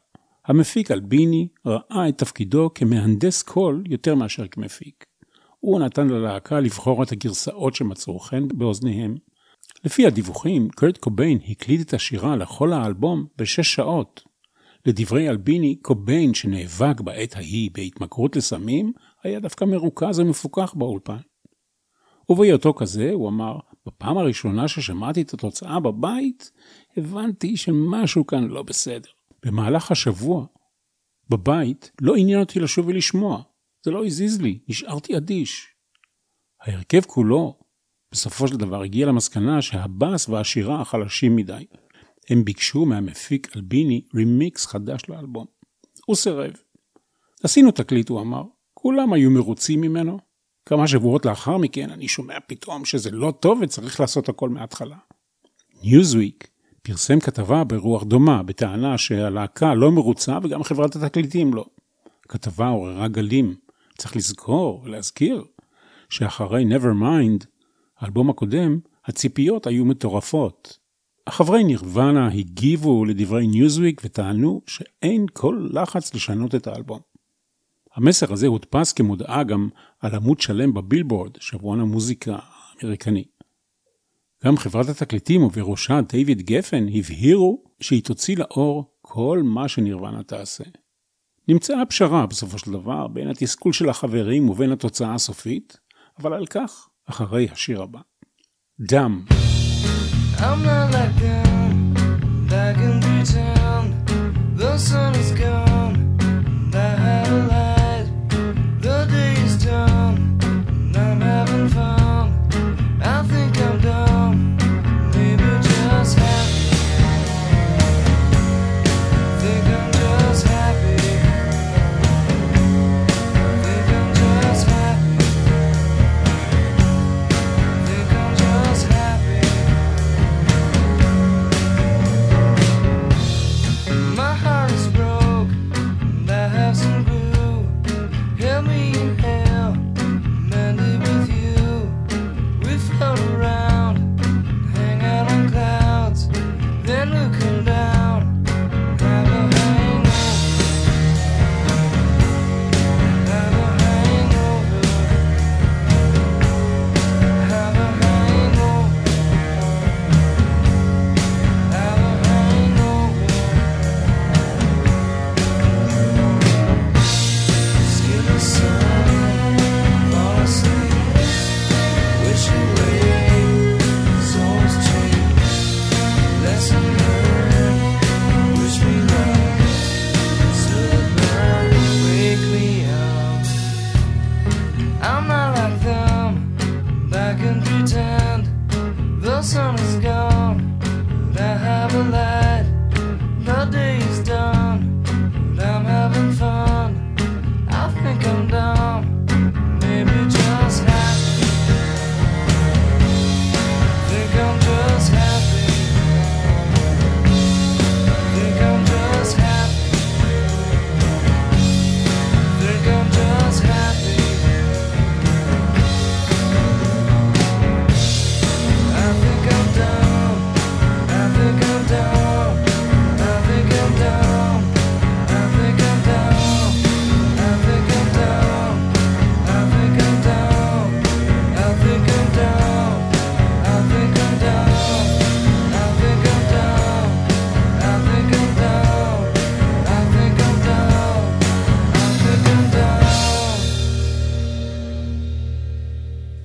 המפיק 0.46 0.92
אלביני 0.92 1.48
ראה 1.66 2.10
את 2.10 2.18
תפקידו 2.18 2.70
כמהנדס 2.76 3.44
קול 3.44 3.84
יותר 3.88 4.16
מאשר 4.16 4.48
כמפיק. 4.48 5.06
הוא 5.60 5.80
נתן 5.80 6.08
ללהקה 6.08 6.60
לבחור 6.60 7.04
את 7.04 7.12
הגרסאות 7.12 7.76
שמצאו 7.76 8.20
חן 8.20 8.48
באוזניהם. 8.48 9.16
לפי 9.84 10.06
הדיווחים, 10.06 10.70
קרט 10.70 10.98
קוביין 10.98 11.40
הקליט 11.50 11.82
את 11.82 11.94
השירה 11.94 12.36
לכל 12.36 12.74
האלבום 12.74 13.26
בשש 13.38 13.76
שעות. 13.76 14.24
לדברי 14.86 15.30
אלביני, 15.30 15.76
קוביין 15.76 16.34
שנאבק 16.34 17.02
בעת 17.02 17.36
ההיא 17.36 17.72
בהתמכרות 17.74 18.36
לסמים, 18.36 18.94
היה 19.24 19.40
דווקא 19.40 19.66
מרוכז 19.66 20.20
ומפוקח 20.20 20.74
באולפן. 20.74 21.18
ובהיותו 22.30 22.74
כזה, 22.74 23.12
הוא 23.14 23.30
אמר, 23.30 23.58
בפעם 23.86 24.18
הראשונה 24.18 24.68
ששמעתי 24.68 25.22
את 25.22 25.34
התוצאה 25.34 25.80
בבית, 25.80 26.52
הבנתי 26.98 27.58
שמשהו 27.58 28.28
כאן 28.28 28.48
לא 28.48 28.64
בסדר. 28.64 29.10
במהלך 29.46 29.92
השבוע, 29.92 30.46
בבית, 31.30 31.92
לא 32.02 32.16
עניין 32.16 32.40
אותי 32.40 32.60
לשוב 32.60 32.88
ולשמוע. 32.88 33.42
זה 33.86 33.92
לא 33.92 34.06
הזיז 34.06 34.42
לי, 34.42 34.60
נשארתי 34.68 35.18
אדיש. 35.18 35.68
ההרכב 36.62 37.02
כולו, 37.02 37.60
בסופו 38.12 38.48
של 38.48 38.58
דבר, 38.58 38.82
הגיע 38.82 39.06
למסקנה 39.06 39.62
שהבאס 39.62 40.30
והשירה 40.30 40.86
חלשים 40.86 41.36
מדי. 41.36 41.66
הם 42.30 42.46
ביקשו 42.46 42.86
מהמפיק 42.86 43.56
אלביני 43.56 44.02
רימיקס 44.16 44.66
חדש 44.66 45.02
לאלבום. 45.10 45.46
הוא 46.06 46.16
סירב. 46.16 46.52
עשינו 47.44 47.72
תקליט, 47.72 48.10
הוא 48.10 48.22
אמר. 48.22 48.44
כולם 48.74 49.14
היו 49.14 49.32
מרוצים 49.32 49.82
ממנו. 49.82 50.20
כמה 50.66 50.88
שבועות 50.88 51.26
לאחר 51.26 51.58
מכן 51.58 51.90
אני 51.90 52.08
שומע 52.08 52.38
פתאום 52.48 52.86
שזה 52.86 53.12
לא 53.12 53.34
טוב 53.40 53.60
וצריך 53.62 54.00
לעשות 54.00 54.30
הכל 54.30 54.50
מההתחלה. 54.50 54.98
ניוזוויק 55.84 56.48
פרסם 56.82 57.20
כתבה 57.20 57.64
ברוח 57.64 58.04
דומה, 58.04 58.44
בטענה 58.44 58.98
שהלהקה 58.98 59.74
לא 59.74 59.92
מרוצה 59.92 60.38
וגם 60.44 60.64
חברת 60.64 60.96
התקליטים 60.96 61.54
לא. 61.54 61.66
הכתבה 62.26 62.68
עוררה 62.68 63.08
גלים. 63.08 63.56
צריך 63.98 64.16
לזכור 64.16 64.82
ולהזכיר 64.84 65.46
שאחרי 66.10 66.64
Nevermind, 66.64 67.46
האלבום 68.00 68.30
הקודם, 68.30 68.80
הציפיות 69.06 69.68
היו 69.68 69.86
מטורפות. 69.86 70.78
החברי 71.28 71.64
נירוונה 71.64 72.28
הגיבו 72.28 73.06
לדברי 73.06 73.48
ניוזוויק 73.48 74.02
וטענו 74.06 74.62
שאין 74.68 75.26
כל 75.34 75.68
לחץ 75.74 76.14
לשנות 76.14 76.56
את 76.56 76.68
האלבום. 76.68 77.00
המסר 77.96 78.34
הזה 78.34 78.48
הודפס 78.48 78.94
כמודעה 78.94 79.44
גם 79.44 79.70
על 80.00 80.16
עמוד 80.16 80.42
שלם 80.42 80.74
בבילבורד, 80.74 81.32
שבועון 81.40 81.80
המוזיקה 81.80 82.38
האמריקני. 82.42 83.24
גם 84.46 84.58
חברת 84.58 84.90
התקליטים 84.90 85.44
ובראשה 85.44 86.00
דיוויד 86.02 86.42
גפן 86.42 86.86
הבהירו 86.94 87.64
שהיא 87.82 88.04
תוציא 88.04 88.38
לאור 88.38 88.98
כל 89.02 89.42
מה 89.44 89.68
שנירוונה 89.68 90.24
תעשה. 90.24 90.64
נמצאה 91.48 91.86
פשרה 91.86 92.26
בסופו 92.26 92.58
של 92.58 92.72
דבר 92.72 93.08
בין 93.08 93.28
התסכול 93.28 93.74
של 93.74 93.90
החברים 93.90 94.50
ובין 94.50 94.72
התוצאה 94.72 95.14
הסופית, 95.14 95.78
אבל 96.20 96.34
על 96.34 96.46
כך 96.46 96.88
אחרי 97.11 97.49
השיר 97.53 97.83
הבא. 97.83 98.01
דם. 98.81 99.25
I'm 100.39 100.65
not 100.65 100.89
like 100.97 101.15
them, 101.25 101.95
back 102.51 102.77
in 102.87 103.01
pretend. 103.05 103.89
The 104.61 104.77
sun 104.77 105.15
is 105.23 105.31
gone, 105.41 105.66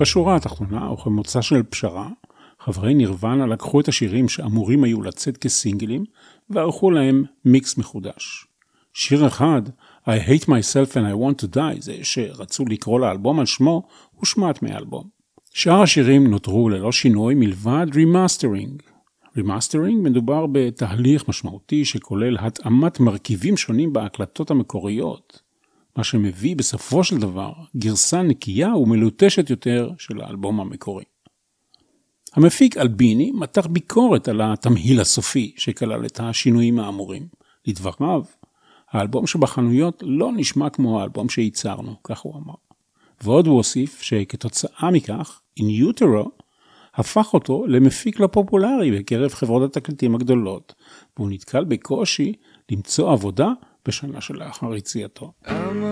בשורה 0.03 0.37
התחתונה, 0.37 0.93
וכמוצא 0.93 1.41
של 1.41 1.63
פשרה, 1.63 2.09
חברי 2.61 2.95
נירוונה 2.95 3.47
לקחו 3.47 3.81
את 3.81 3.89
השירים 3.89 4.29
שאמורים 4.29 4.85
היו 4.85 5.03
לצאת 5.03 5.37
כסינגלים, 5.37 6.05
וערכו 6.51 6.91
להם 6.91 7.25
מיקס 7.45 7.79
מחודש. 7.79 8.47
שיר 8.93 9.27
אחד, 9.27 9.63
I 10.05 10.29
hate 10.29 10.45
myself 10.45 10.93
and 10.95 11.07
I 11.13 11.15
want 11.15 11.45
to 11.45 11.57
die, 11.57 11.81
זה 11.81 11.97
שרצו 12.03 12.65
לקרוא 12.65 13.01
לאלבום 13.01 13.41
על 13.41 13.47
שמו, 13.47 13.83
הושמט 14.15 14.63
מהאלבום. 14.63 15.05
שאר 15.55 15.83
השירים 15.83 16.27
נותרו 16.27 16.69
ללא 16.69 16.93
שינוי 16.93 17.35
מלבד 17.35 17.87
remastering. 17.95 18.83
remastering 19.37 20.05
מדובר 20.05 20.47
בתהליך 20.53 21.29
משמעותי 21.29 21.85
שכולל 21.85 22.37
התאמת 22.41 23.01
מרכיבים 23.01 23.57
שונים 23.57 23.93
בהקלטות 23.93 24.51
המקוריות, 24.51 25.42
מה 25.97 26.05
שמביא 26.05 26.57
בסופו 26.57 27.05
של 27.05 27.19
דבר 27.19 27.53
גרסה 27.77 28.23
נקייה 28.23 28.77
ומלוטשת 28.77 29.51
יותר 29.51 29.91
של 29.99 30.21
האלבום 30.21 30.61
המקורי. 30.61 31.05
המפיק 32.35 32.77
אלביני 32.77 33.31
מתח 33.35 33.67
ביקורת 33.67 34.29
על 34.29 34.41
התמהיל 34.41 35.01
הסופי 35.01 35.55
שכלל 35.57 36.07
את 36.07 36.21
השינויים 36.21 36.79
האמורים. 36.79 37.27
לדבריו, 37.67 38.23
האלבום 38.91 39.27
שבחנויות 39.27 40.03
לא 40.07 40.33
נשמע 40.37 40.71
כמו 40.71 41.01
האלבום 41.01 41.29
שייצרנו, 41.29 41.95
כך 42.05 42.21
הוא 42.21 42.37
אמר. 42.37 42.55
ועוד 43.23 43.47
הוא 43.47 43.57
הוסיף 43.57 44.03
שכתוצאה 44.03 44.91
מכך, 44.91 45.41
In 45.61 45.63
Utero 45.63 46.29
הפך 46.95 47.35
אותו 47.35 47.67
למפיק 47.67 48.21
לא 48.21 48.27
פופולרי 48.27 48.99
בקרב 48.99 49.31
חברות 49.31 49.63
התקליטים 49.63 50.15
הגדולות, 50.15 50.75
והוא 51.17 51.31
נתקל 51.31 51.65
בקושי 51.65 52.33
למצוא 52.71 53.13
עבודה 53.13 53.53
בשנה 53.86 54.22
שלאחר 54.22 54.76
יציאתו. 54.76 55.32
I'm 55.46 55.84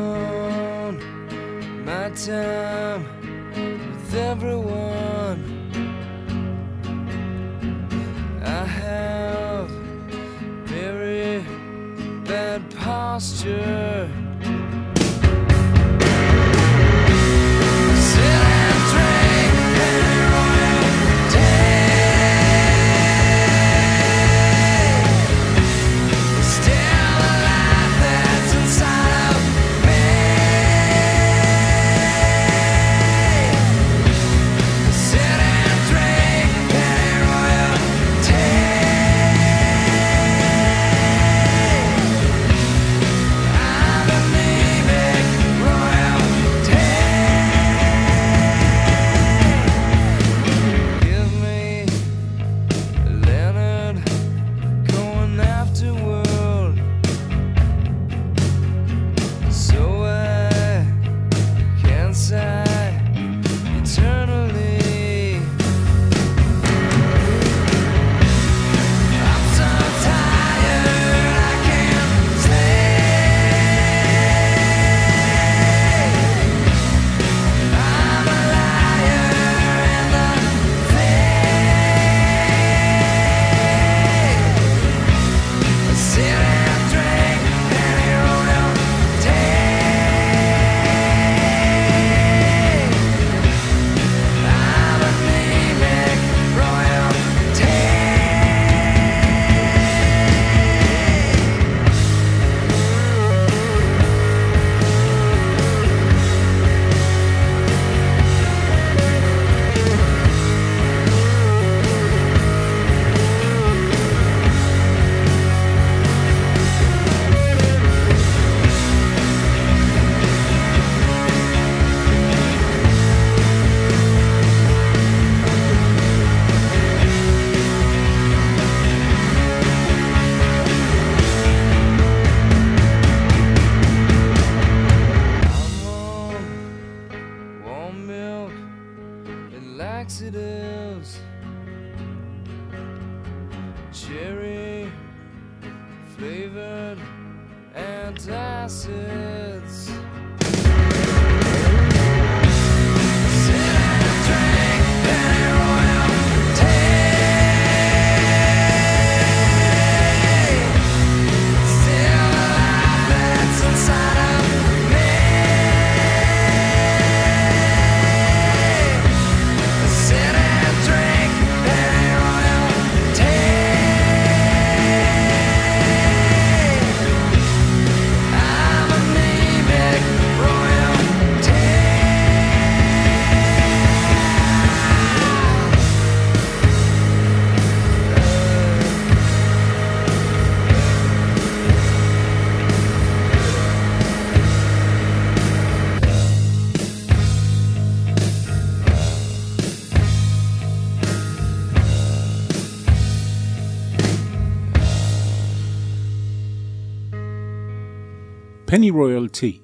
פני 208.70 208.90
רויאל 208.90 209.28
טי. 209.28 209.60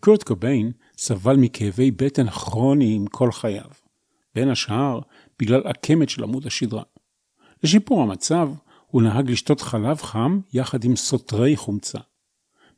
קורט 0.00 0.22
קוביין 0.22 0.72
סבל 0.98 1.36
מכאבי 1.36 1.90
בטן 1.90 2.30
כרוניים 2.30 3.06
כל 3.06 3.32
חייו, 3.32 3.70
בין 4.34 4.48
השאר 4.48 5.00
בגלל 5.38 5.60
עקמת 5.64 6.08
של 6.08 6.22
עמוד 6.22 6.46
השדרה. 6.46 6.82
לשיפור 7.62 8.02
המצב, 8.02 8.50
הוא 8.86 9.02
נהג 9.02 9.30
לשתות 9.30 9.60
חלב 9.60 9.96
חם 9.96 10.40
יחד 10.52 10.84
עם 10.84 10.96
סותרי 10.96 11.56
חומצה. 11.56 11.98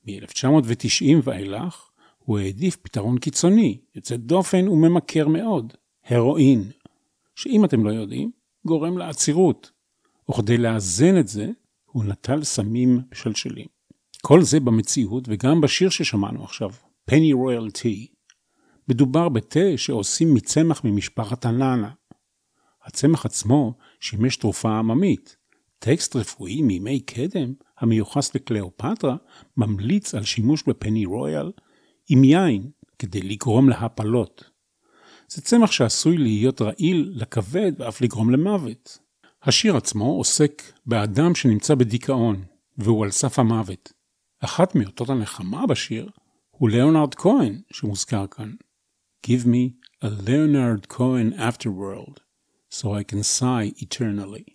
מ-1990 0.06 1.04
ואילך, 1.22 1.90
הוא 2.18 2.38
העדיף 2.38 2.76
פתרון 2.76 3.18
קיצוני, 3.18 3.78
יוצא 3.94 4.16
דופן 4.16 4.68
וממכר 4.68 5.28
מאוד, 5.28 5.72
הרואין, 6.04 6.70
שאם 7.34 7.64
אתם 7.64 7.84
לא 7.84 7.90
יודעים, 7.90 8.30
גורם 8.66 8.98
לעצירות, 8.98 9.70
וכדי 10.30 10.56
לאזן 10.56 11.18
את 11.20 11.28
זה, 11.28 11.50
הוא 11.84 12.04
נטל 12.04 12.44
סמים 12.44 13.00
משלשלים. 13.12 13.79
כל 14.20 14.42
זה 14.42 14.60
במציאות 14.60 15.24
וגם 15.26 15.60
בשיר 15.60 15.90
ששמענו 15.90 16.44
עכשיו, 16.44 16.70
פני 17.04 17.32
רויאל 17.32 17.70
טי. 17.70 18.06
מדובר 18.88 19.28
בתה 19.28 19.76
שעושים 19.76 20.34
מצמח 20.34 20.84
ממשפחת 20.84 21.44
הנאנה. 21.44 21.90
הצמח 22.84 23.26
עצמו 23.26 23.74
שימש 24.00 24.36
תרופה 24.36 24.78
עממית. 24.78 25.36
טקסט 25.78 26.16
רפואי 26.16 26.62
מימי 26.62 27.00
קדם, 27.00 27.54
המיוחס 27.78 28.34
לקליאופטרה, 28.34 29.16
ממליץ 29.56 30.14
על 30.14 30.24
שימוש 30.24 30.62
בפני 30.66 31.04
רויאל 31.04 31.52
עם 32.08 32.24
יין 32.24 32.70
כדי 32.98 33.20
לגרום 33.22 33.68
להפלות. 33.68 34.50
זה 35.28 35.42
צמח 35.42 35.72
שעשוי 35.72 36.16
להיות 36.16 36.62
רעיל 36.62 37.12
לכבד 37.14 37.72
ואף 37.78 38.00
לגרום 38.00 38.30
למוות. 38.30 38.98
השיר 39.42 39.76
עצמו 39.76 40.04
עוסק 40.04 40.62
באדם 40.86 41.34
שנמצא 41.34 41.74
בדיכאון, 41.74 42.44
והוא 42.78 43.04
על 43.04 43.10
סף 43.10 43.38
המוות. 43.38 43.99
אחת 44.40 44.74
מאותות 44.74 45.08
הנחמה 45.08 45.66
בשיר 45.66 46.10
הוא 46.50 46.70
ליאונרד 46.70 47.14
כהן 47.14 47.60
שמוזכר 47.72 48.26
כאן. 48.26 48.54
Give 49.26 49.44
me 49.44 49.72
a 50.04 50.08
Leonard 50.26 50.88
Cohen 50.88 51.38
afterworld. 51.38 52.20
so 52.70 52.94
I 52.94 53.02
can 53.02 53.22
sigh 53.22 53.72
eternally. 53.76 54.50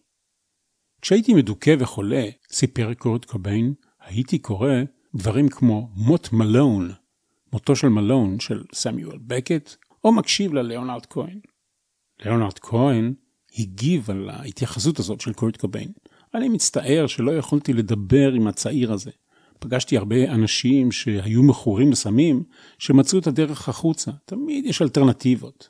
כשהייתי 1.02 1.34
מדוכא 1.34 1.76
וחולה, 1.80 2.26
סיפר 2.52 2.94
קורט 2.94 3.26
קוביין, 3.26 3.74
הייתי 4.00 4.40
קורא 4.40 4.74
דברים 5.16 5.50
כמו 5.50 5.90
מות 5.96 6.34
מלון, 6.34 6.92
מותו 7.54 7.76
של 7.76 7.88
מלון 7.88 8.40
של 8.40 8.64
סמיואל 8.74 9.18
בקט, 9.18 9.76
או 10.04 10.12
מקשיב 10.14 10.54
לליאונרד 10.54 11.06
כהן. 11.06 11.40
ליאונרד 12.20 12.60
כהן 12.60 13.14
הגיב 13.58 14.12
על 14.12 14.30
ההתייחסות 14.30 15.00
הזאת 15.00 15.22
של 15.22 15.34
קורט 15.34 15.58
קוביין. 15.58 15.92
אני 16.34 16.50
מצטער 16.50 17.08
שלא 17.08 17.32
יכולתי 17.32 17.74
לדבר 17.74 18.32
עם 18.34 18.48
הצעיר 18.48 18.94
הזה. 18.94 19.12
פגשתי 19.60 19.98
הרבה 19.98 20.32
אנשים 20.32 20.92
שהיו 20.92 21.44
מכורים 21.44 21.92
לסמים, 21.92 22.44
שמצאו 22.80 23.20
את 23.20 23.28
הדרך 23.28 23.70
החוצה. 23.70 24.12
תמיד 24.26 24.66
יש 24.66 24.82
אלטרנטיבות. 24.82 25.70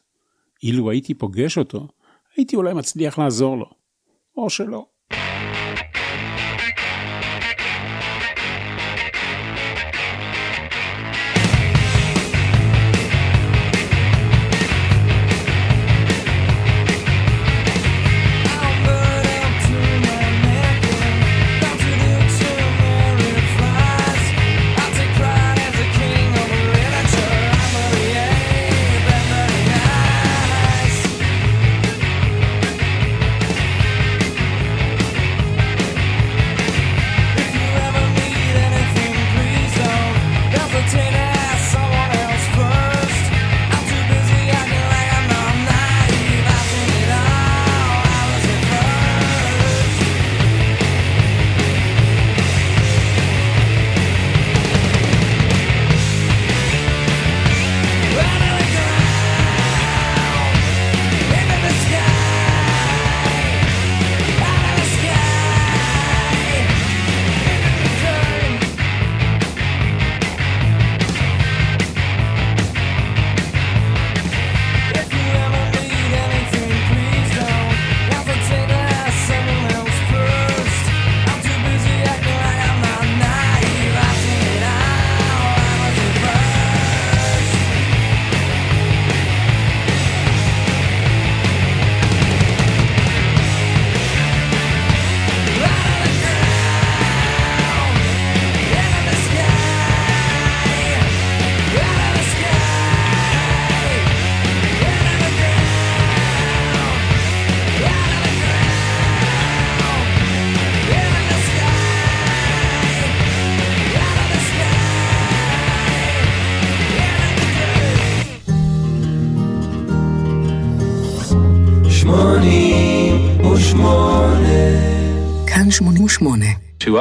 אילו 0.64 0.92
הייתי 0.92 1.14
פוגש 1.14 1.58
אותו, 1.58 1.88
הייתי 2.38 2.56
אולי 2.56 2.74
מצליח 2.74 3.20
לעזור 3.20 3.58
לו. 3.58 3.70
או 4.38 4.50
שלא. 4.50 4.86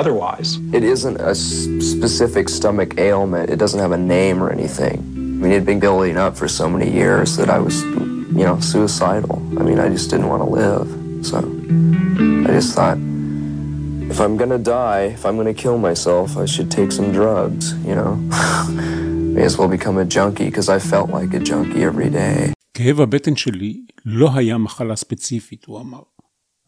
otherwise. 0.04 0.50
It 0.78 0.84
isn't 0.84 1.18
a 1.20 1.32
s- 1.32 1.68
specific 1.94 2.46
stomach 2.50 2.92
ailment. 3.10 3.50
It 3.50 3.58
doesn't 3.64 3.80
have 3.80 3.92
a 3.92 3.98
name 3.98 4.38
or 4.44 4.50
anything. 4.52 4.98
I 5.16 5.42
mean, 5.42 5.52
it 5.52 5.56
had 5.56 5.66
been 5.66 5.80
building 5.80 6.18
up 6.18 6.34
for 6.38 6.48
so 6.48 6.66
many 6.70 6.90
years 7.02 7.38
that 7.38 7.50
I 7.50 7.60
was, 7.60 7.78
you 8.40 8.46
know, 8.48 8.58
suicidal. 8.60 9.38
I 9.60 9.64
mean, 9.68 9.80
I 9.80 9.88
just 9.90 10.08
didn't 10.12 10.28
want 10.34 10.42
to 10.46 10.50
live. 10.62 10.88
So 11.30 11.38
I 12.48 12.52
just 12.60 12.72
thought, 12.78 12.98
if 14.14 14.18
I'm 14.26 14.36
gonna 14.42 14.58
die, 14.82 15.04
if 15.18 15.26
I'm 15.26 15.36
gonna 15.40 15.54
kill 15.66 15.78
myself, 15.90 16.28
I 16.44 16.46
should 16.54 16.70
take 16.80 16.92
some 16.92 17.10
drugs, 17.20 17.66
you 17.90 17.96
know? 18.00 18.14
May 19.36 19.44
as 19.50 19.58
well 19.58 19.70
become 19.78 19.98
a 19.98 20.08
junkie 20.16 20.46
because 20.52 20.68
I 20.78 20.80
felt 20.92 21.08
like 21.18 21.32
a 21.34 21.42
junkie 21.52 21.84
every 21.90 22.10
day. 22.10 22.52
כאב 22.74 23.02
הבטן 23.02 23.36
שלי 23.36 23.82
לא 24.06 24.30
היה 24.36 24.58
מחלה 24.58 24.96
ספציפית, 24.96 25.66
הוא 25.66 25.80
אמר. 25.82 26.00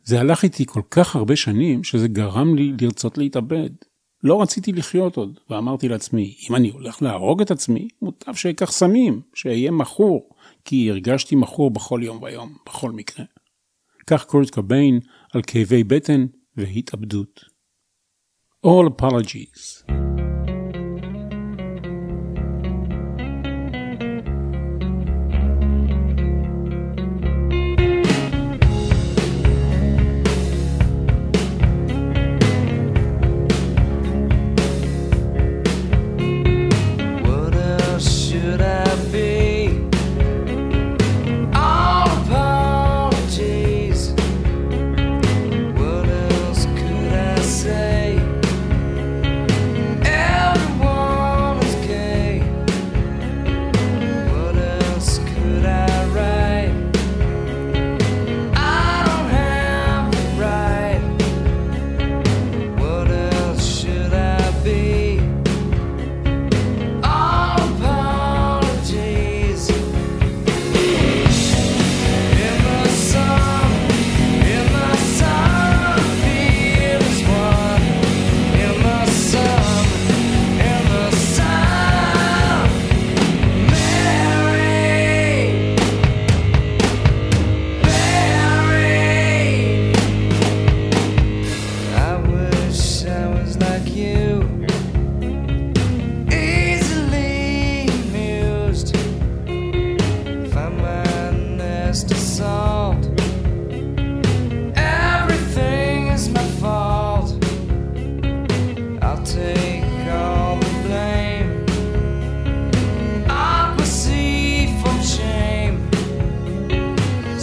זה 0.07 0.21
הלך 0.21 0.45
איתי 0.45 0.67
כל 0.67 0.83
כך 0.91 1.17
הרבה 1.17 1.37
שנים, 1.37 1.85
שזה 1.85 2.09
גרם 2.09 2.55
לי 2.55 2.73
לרצות 2.81 3.19
להתאבד. 3.19 3.71
לא 4.23 4.43
רציתי 4.43 4.73
לחיות 4.73 5.17
עוד, 5.17 5.39
ואמרתי 5.51 5.89
לעצמי, 5.89 6.37
אם 6.51 6.57
אני 6.57 6.71
הולך 6.71 7.03
להרוג 7.03 7.41
את 7.41 7.51
עצמי, 7.51 7.89
מוטב 8.03 8.35
שאקח 8.35 8.73
סמים, 8.73 9.21
שאהיה 9.35 9.71
מכור, 9.71 10.31
כי 10.65 10.91
הרגשתי 10.91 11.37
מכור 11.37 11.71
בכל 11.71 12.01
יום 12.03 12.23
ויום, 12.23 12.57
בכל 12.67 12.91
מקרה. 12.91 13.25
כך 14.07 14.25
קורט 14.25 14.51
קוביין 14.51 15.01
על 15.33 15.43
כאבי 15.47 15.85
בטן 15.85 16.27
והתאבדות. 16.57 17.41
All 18.67 18.89
apologies. 18.89 19.93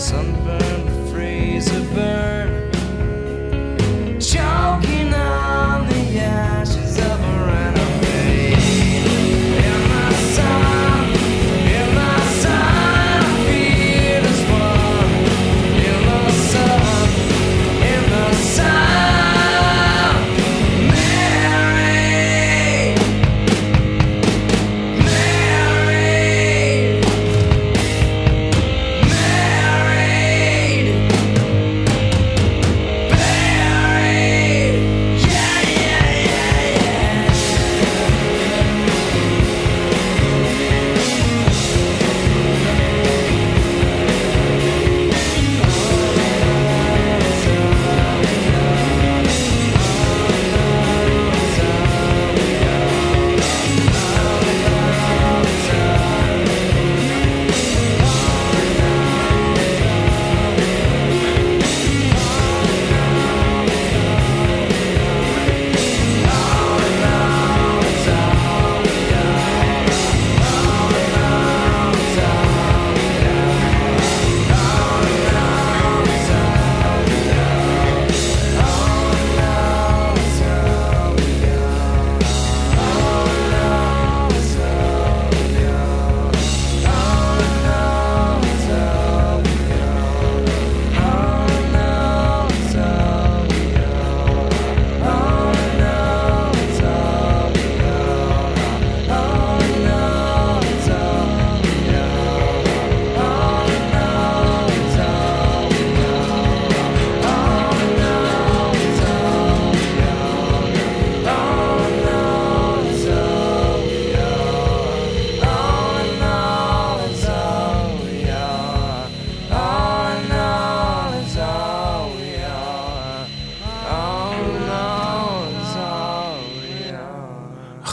Some 0.04 0.33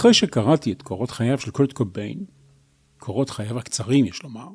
אחרי 0.00 0.14
שקראתי 0.14 0.72
את 0.72 0.82
קורות 0.82 1.10
חייו 1.10 1.38
של 1.38 1.50
קורט 1.50 1.72
קוביין, 1.72 2.24
קורות 2.98 3.30
חייו 3.30 3.58
הקצרים 3.58 4.04
יש 4.04 4.22
לומר, 4.22 4.48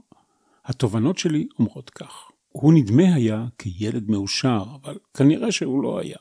התובנות 0.65 1.17
שלי 1.17 1.47
אומרות 1.59 1.89
כך: 1.89 2.31
הוא 2.49 2.73
נדמה 2.73 3.13
היה 3.15 3.45
כילד 3.57 4.09
מאושר, 4.09 4.63
אבל 4.81 4.97
כנראה 5.13 5.51
שהוא 5.51 5.83
לא 5.83 5.99
היה. 5.99 6.17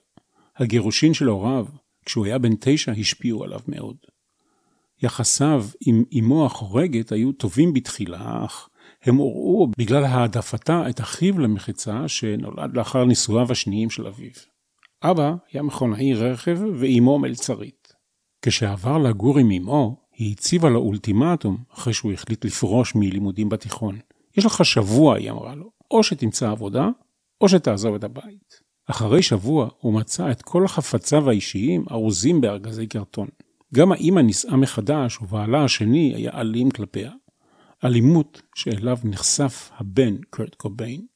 הגירושין 0.56 1.14
של 1.14 1.26
הוריו, 1.26 1.66
כשהוא 2.06 2.26
היה 2.26 2.38
בן 2.38 2.52
תשע, 2.60 2.92
השפיעו 2.92 3.44
עליו 3.44 3.60
מאוד. 3.68 3.96
יחסיו 5.02 5.64
עם 5.86 6.04
אמו 6.18 6.46
החורגת 6.46 7.12
היו 7.12 7.32
טובים 7.32 7.72
בתחילה, 7.72 8.44
אך 8.44 8.68
הם 9.02 9.16
הורעו 9.16 9.70
בגלל 9.78 10.04
העדפתה 10.04 10.90
את 10.90 11.00
אחיו 11.00 11.38
למחצה 11.38 12.08
שנולד 12.08 12.76
לאחר 12.76 13.04
נישואיו 13.04 13.52
השניים 13.52 13.90
של 13.90 14.06
אביו. 14.06 14.32
אבא 15.02 15.34
היה 15.52 15.62
מכונאי 15.62 16.14
רכב 16.14 16.58
ואמו 16.74 17.18
מלצרית. 17.18 17.83
כשעבר 18.46 18.98
לגור 18.98 19.38
עם 19.38 19.50
אמו, 19.50 19.96
היא 20.16 20.32
הציבה 20.32 20.68
לו 20.68 20.80
אולטימטום 20.80 21.56
אחרי 21.74 21.92
שהוא 21.92 22.12
החליט 22.12 22.44
לפרוש 22.44 22.94
מלימודים 22.94 23.48
בתיכון. 23.48 23.98
יש 24.36 24.46
לך 24.46 24.64
שבוע, 24.64 25.16
היא 25.16 25.30
אמרה 25.30 25.54
לו, 25.54 25.70
או 25.90 26.02
שתמצא 26.02 26.50
עבודה, 26.50 26.88
או 27.40 27.48
שתעזוב 27.48 27.94
את 27.94 28.04
הבית. 28.04 28.60
אחרי 28.86 29.22
שבוע 29.22 29.68
הוא 29.80 29.92
מצא 29.92 30.30
את 30.30 30.42
כל 30.42 30.68
חפציו 30.68 31.30
האישיים 31.30 31.84
ארוזים 31.90 32.40
בארגזי 32.40 32.86
קרטון. 32.86 33.28
גם 33.74 33.92
האמא 33.92 34.20
נישאה 34.20 34.56
מחדש 34.56 35.20
ובעלה 35.22 35.64
השני 35.64 36.14
היה 36.16 36.40
אלים 36.40 36.70
כלפיה. 36.70 37.12
אלימות 37.84 38.42
שאליו 38.54 38.98
נחשף 39.04 39.70
הבן 39.76 40.16
קרט 40.30 40.54
קוביין. 40.54 41.06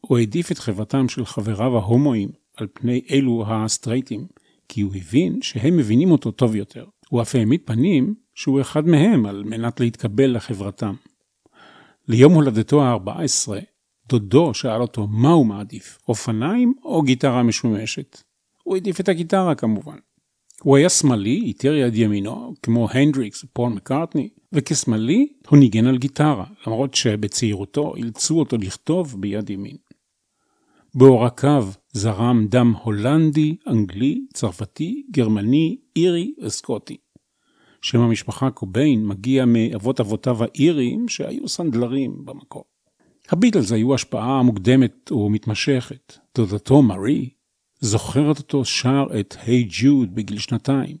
הוא 0.00 0.18
העדיף 0.18 0.52
את 0.52 0.58
חברתם 0.58 1.08
של 1.08 1.24
חבריו 1.24 1.76
ההומואים 1.76 2.28
על 2.56 2.66
פני 2.72 3.02
אלו 3.10 3.44
הסטרייטים, 3.48 4.26
כי 4.68 4.80
הוא 4.80 4.94
הבין 4.94 5.42
שהם 5.42 5.76
מבינים 5.76 6.10
אותו 6.10 6.30
טוב 6.30 6.54
יותר. 6.54 6.84
הוא 7.08 7.22
אף 7.22 7.34
העמיד 7.34 7.60
פנים 7.64 8.14
שהוא 8.34 8.60
אחד 8.60 8.86
מהם 8.86 9.26
על 9.26 9.44
מנת 9.44 9.80
להתקבל 9.80 10.36
לחברתם. 10.36 10.94
ליום 12.08 12.32
הולדתו 12.32 12.82
ה-14, 12.82 13.52
דודו 14.08 14.54
שאל 14.54 14.82
אותו 14.82 15.06
מה 15.06 15.30
הוא 15.30 15.46
מעדיף, 15.46 15.98
אופניים 16.08 16.74
או 16.84 17.02
גיטרה 17.02 17.42
משומשת. 17.42 18.22
הוא 18.62 18.74
העדיף 18.74 19.00
את 19.00 19.08
הגיטרה 19.08 19.54
כמובן. 19.54 19.96
הוא 20.62 20.76
היה 20.76 20.88
שמאלי, 20.88 21.42
איתר 21.44 21.74
יד 21.74 21.94
ימינו, 21.94 22.54
כמו 22.62 22.88
הנדריקס 22.90 23.44
ופול 23.44 23.72
מקארטני, 23.72 24.28
וכשמאלי 24.52 25.32
הוא 25.48 25.58
ניגן 25.58 25.86
על 25.86 25.98
גיטרה, 25.98 26.44
למרות 26.66 26.94
שבצעירותו 26.94 27.96
אילצו 27.96 28.38
אותו 28.38 28.56
לכתוב 28.56 29.20
ביד 29.20 29.50
ימין. 29.50 29.76
בעורקיו 30.94 31.68
זרם 31.96 32.46
דם 32.48 32.74
הולנדי, 32.82 33.56
אנגלי, 33.66 34.26
צרפתי, 34.32 35.02
גרמני, 35.10 35.76
אירי 35.96 36.34
וסקוטי. 36.42 36.96
שם 37.82 38.00
המשפחה 38.00 38.50
קוביין 38.50 39.06
מגיע 39.06 39.44
מאבות 39.44 40.00
אבותיו 40.00 40.38
האיריים 40.42 41.08
שהיו 41.08 41.48
סנדלרים 41.48 42.24
במקור. 42.24 42.64
הביטלס 43.30 43.72
היו 43.72 43.94
השפעה 43.94 44.42
מוקדמת 44.42 45.12
ומתמשכת. 45.12 46.18
דודתו 46.36 46.82
מארי 46.82 47.30
זוכרת 47.80 48.38
אותו 48.38 48.64
שר 48.64 49.06
את 49.20 49.36
היי 49.42 49.64
hey 49.64 49.74
ג'וד 49.80 50.14
בגיל 50.14 50.38
שנתיים. 50.38 50.96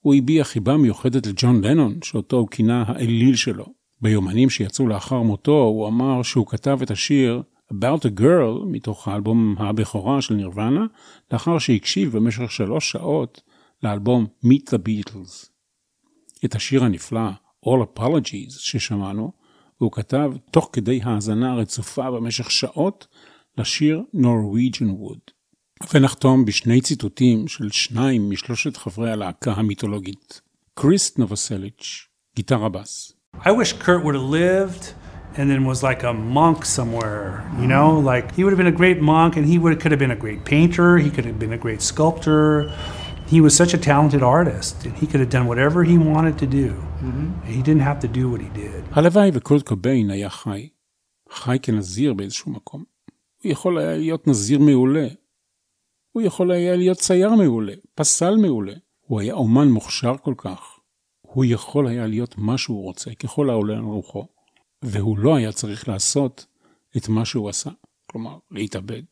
הוא 0.00 0.14
הביע 0.14 0.44
חיבה 0.44 0.76
מיוחדת 0.76 1.26
לג'ון 1.26 1.64
לנון, 1.64 1.98
שאותו 2.04 2.36
הוא 2.36 2.48
כינה 2.48 2.84
האליל 2.86 3.36
שלו. 3.36 3.66
ביומנים 4.00 4.50
שיצאו 4.50 4.86
לאחר 4.86 5.22
מותו, 5.22 5.62
הוא 5.62 5.88
אמר 5.88 6.22
שהוא 6.22 6.46
כתב 6.46 6.78
את 6.82 6.90
השיר 6.90 7.42
About 7.72 8.04
a 8.04 8.20
Girl, 8.20 8.64
מתוך 8.66 9.08
האלבום 9.08 9.54
הבכורה 9.58 10.22
של 10.22 10.34
נירוונה, 10.34 10.86
לאחר 11.32 11.58
שהקשיב 11.58 12.16
במשך 12.16 12.50
שלוש 12.50 12.90
שעות 12.90 13.40
לאלבום 13.82 14.26
Meet 14.44 14.70
the 14.70 14.78
Beatles. 14.88 15.48
את 16.44 16.54
השיר 16.54 16.84
הנפלא, 16.84 17.30
All 17.66 17.98
Apologies, 17.98 18.50
ששמענו, 18.50 19.32
הוא 19.78 19.92
כתב 19.92 20.32
תוך 20.50 20.70
כדי 20.72 21.00
האזנה 21.02 21.54
רצופה 21.54 22.10
במשך 22.10 22.50
שעות 22.50 23.06
לשיר 23.58 24.02
Norwegian 24.14 24.90
Wood. 25.00 25.32
ונחתום 25.94 26.44
בשני 26.44 26.80
ציטוטים 26.80 27.48
של 27.48 27.70
שניים 27.70 28.30
משלושת 28.30 28.76
חברי 28.76 29.12
הלהקה 29.12 29.52
המיתולוגית. 29.52 30.40
קריס 30.74 31.18
נובוסליץ', 31.18 32.08
גיטרה 32.36 32.68
בס. 32.68 33.12
I 33.36 33.50
wish 33.50 33.72
Kurt 33.72 34.04
would 34.04 34.14
have 34.14 34.30
lived 34.30 34.84
and 35.36 35.50
then 35.50 35.64
was 35.64 35.82
like 35.82 36.02
a 36.02 36.12
monk 36.12 36.64
somewhere, 36.64 37.44
you 37.60 37.66
know? 37.66 37.88
Like 38.12 38.26
he 38.36 38.40
would 38.42 38.52
have 38.54 38.62
been 38.64 38.74
a 38.76 38.80
great 38.82 39.00
monk 39.00 39.36
and 39.36 39.44
he 39.52 39.56
would 39.62 39.78
could 39.80 39.92
have 39.94 40.02
been 40.04 40.10
a 40.10 40.22
great 40.26 40.44
painter, 40.44 40.98
he 40.98 41.10
could 41.14 41.26
have 41.30 41.38
been 41.38 41.52
a 41.52 41.62
great 41.66 41.82
sculptor. 41.90 42.72
He 43.34 43.40
was 43.40 43.54
such 43.62 43.72
a 43.74 43.80
talented 43.90 44.22
artist 44.22 44.74
and 44.86 44.94
he 45.00 45.06
could 45.10 45.20
have 45.24 45.32
done 45.36 45.46
whatever 45.46 45.78
he 45.84 45.96
wanted 46.12 46.36
to 46.42 46.46
do. 46.46 46.68
Mm-hmm. 46.70 47.26
He 47.56 47.62
didn't 47.62 47.84
have 47.90 48.00
to 48.00 48.08
do 48.08 48.24
what 48.32 48.40
he 48.40 48.50
did. 48.62 48.84
הלוואי 48.92 49.30
וקורט 49.34 49.68
קוביין 49.68 50.10
היה 50.10 50.30
חי. 50.30 50.68
חי 51.30 51.58
כנזיר 51.62 52.14
באיזשהו 52.14 52.52
מקום. 52.52 52.84
הוא 53.42 53.52
יכול 53.52 53.78
היה 53.78 53.96
להיות 53.96 54.26
נזיר 54.26 54.58
מעולה. 54.58 55.08
הוא 56.12 56.22
יכול 56.22 56.50
היה 56.50 56.76
להיות 56.76 56.98
צייר 56.98 57.34
מעולה, 57.34 57.72
פסל 57.94 58.36
מעולה. 58.36 58.72
הוא 59.06 59.20
היה 59.20 59.34
אומן 59.34 59.68
מוכשר 59.68 60.16
כל 60.22 60.34
כך. 60.36 60.78
הוא 61.20 61.44
יכול 61.44 61.86
היה 61.86 62.06
להיות 62.06 62.38
מה 62.38 62.58
שהוא 62.58 62.82
רוצה, 62.82 63.14
ככל 63.14 63.50
העולה 63.50 63.74
על 63.74 63.84
רוחו. 63.84 64.26
והוא 64.82 65.18
לא 65.18 65.36
היה 65.36 65.52
צריך 65.52 65.88
לעשות 65.88 66.46
את 66.96 67.08
מה 67.08 67.24
שהוא 67.24 67.48
עשה, 67.48 67.70
כלומר, 68.06 68.38
להתאבד. 68.50 69.02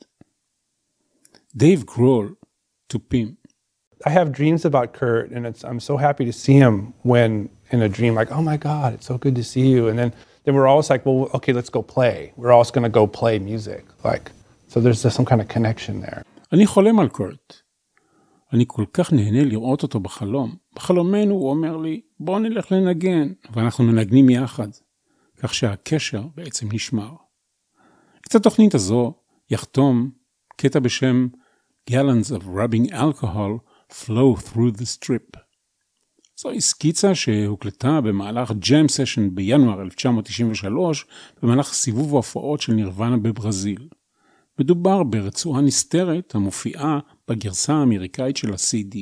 דייב 1.54 1.84
גרול, 1.84 2.34
תופים. 2.86 3.34
I 4.06 4.10
have 4.10 4.30
dreams 4.32 4.64
about 4.64 4.92
Kurt, 4.92 5.30
and 5.32 5.44
it's, 5.44 5.64
I'm 5.64 5.80
so 5.80 5.96
happy 5.96 6.24
to 6.24 6.32
see 6.32 6.54
him 6.64 6.94
when 7.02 7.48
in 7.72 7.82
a 7.82 7.88
dream, 7.88 8.14
like, 8.14 8.30
oh 8.30 8.42
my 8.42 8.56
God, 8.56 8.94
it's 8.94 9.06
so 9.06 9.18
good 9.18 9.34
to 9.34 9.44
see 9.52 9.66
you. 9.74 9.88
And 9.88 9.98
then, 9.98 10.10
then 10.44 10.54
we're 10.54 10.68
always 10.68 10.88
like, 10.88 11.04
well, 11.04 11.28
okay, 11.34 11.52
let's 11.52 11.68
go 11.68 11.82
play. 11.82 12.32
We're 12.36 12.52
always 12.52 12.70
going 12.70 12.86
to 12.90 12.94
go 13.00 13.06
play 13.06 13.38
music. 13.40 13.84
Like, 14.04 14.30
so 14.68 14.80
there's 14.80 15.02
just 15.02 15.16
some 15.16 15.26
kind 15.26 15.40
of 15.40 15.48
connection 15.48 16.00
there. 16.00 16.22
אני 16.52 16.66
חולם 16.66 17.00
על 17.00 17.08
קורט. 17.08 17.54
אני 18.52 18.64
כל 18.66 18.84
כך 18.92 19.12
נהנה 19.12 19.44
לראות 19.44 19.82
אותו 19.82 20.00
בחלום. 20.00 20.56
בחלומנו 20.74 21.34
הוא 21.34 21.50
אומר 21.50 21.76
לי, 21.76 22.00
בוא 22.20 22.38
נלך 22.38 22.72
לנגן, 22.72 23.32
ואנחנו 23.52 23.84
מנגנים 23.84 24.30
יחד. 24.30 24.68
כך 25.38 25.54
שהקשר 25.54 26.22
בעצם 26.34 26.68
נשמר. 26.72 27.10
את 28.28 28.34
התוכנית 28.34 28.74
הזו 28.74 29.14
יחתום 29.50 30.10
קטע 30.56 30.78
בשם 30.78 31.28
Gallons 31.90 32.30
of 32.30 32.42
Rubbing 32.44 32.92
Alcohol 32.92 33.60
Flow 33.92 34.36
Through 34.36 34.78
the 34.78 34.86
Strip. 34.98 35.38
זוהי 36.36 36.60
סקיצה 36.60 37.14
שהוקלטה 37.14 38.00
במהלך 38.00 38.52
ג'אם 38.52 38.88
סשן 38.88 39.34
בינואר 39.34 39.82
1993 39.82 41.06
במהלך 41.42 41.72
סיבוב 41.72 42.14
ההופעות 42.14 42.60
של 42.60 42.72
נירוונה 42.72 43.16
בברזיל. 43.16 43.88
מדובר 44.58 45.02
ברצועה 45.02 45.60
נסתרת 45.60 46.34
המופיעה 46.34 46.98
בגרסה 47.28 47.74
האמריקאית 47.74 48.36
של 48.36 48.52
ה-CD. 48.52 48.98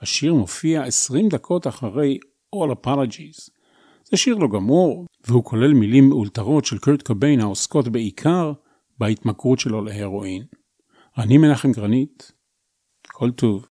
השיר 0.00 0.34
מופיע 0.34 0.82
20 0.82 1.28
דקות 1.28 1.66
אחרי 1.66 2.18
All 2.54 2.72
Apologies. 2.72 3.57
זה 4.10 4.16
שיר 4.16 4.36
לא 4.36 4.48
גמור, 4.48 5.06
והוא 5.26 5.44
כולל 5.44 5.74
מילים 5.74 6.08
מאולתרות 6.08 6.64
של 6.64 6.78
קורט 6.78 7.02
קוביין 7.02 7.40
העוסקות 7.40 7.88
בעיקר 7.88 8.52
בהתמכרות 8.98 9.58
שלו 9.58 9.84
להרואין. 9.84 10.42
אני 11.18 11.38
מנחם 11.38 11.72
גרנית, 11.72 12.32
כל 13.06 13.30
טוב. 13.30 13.66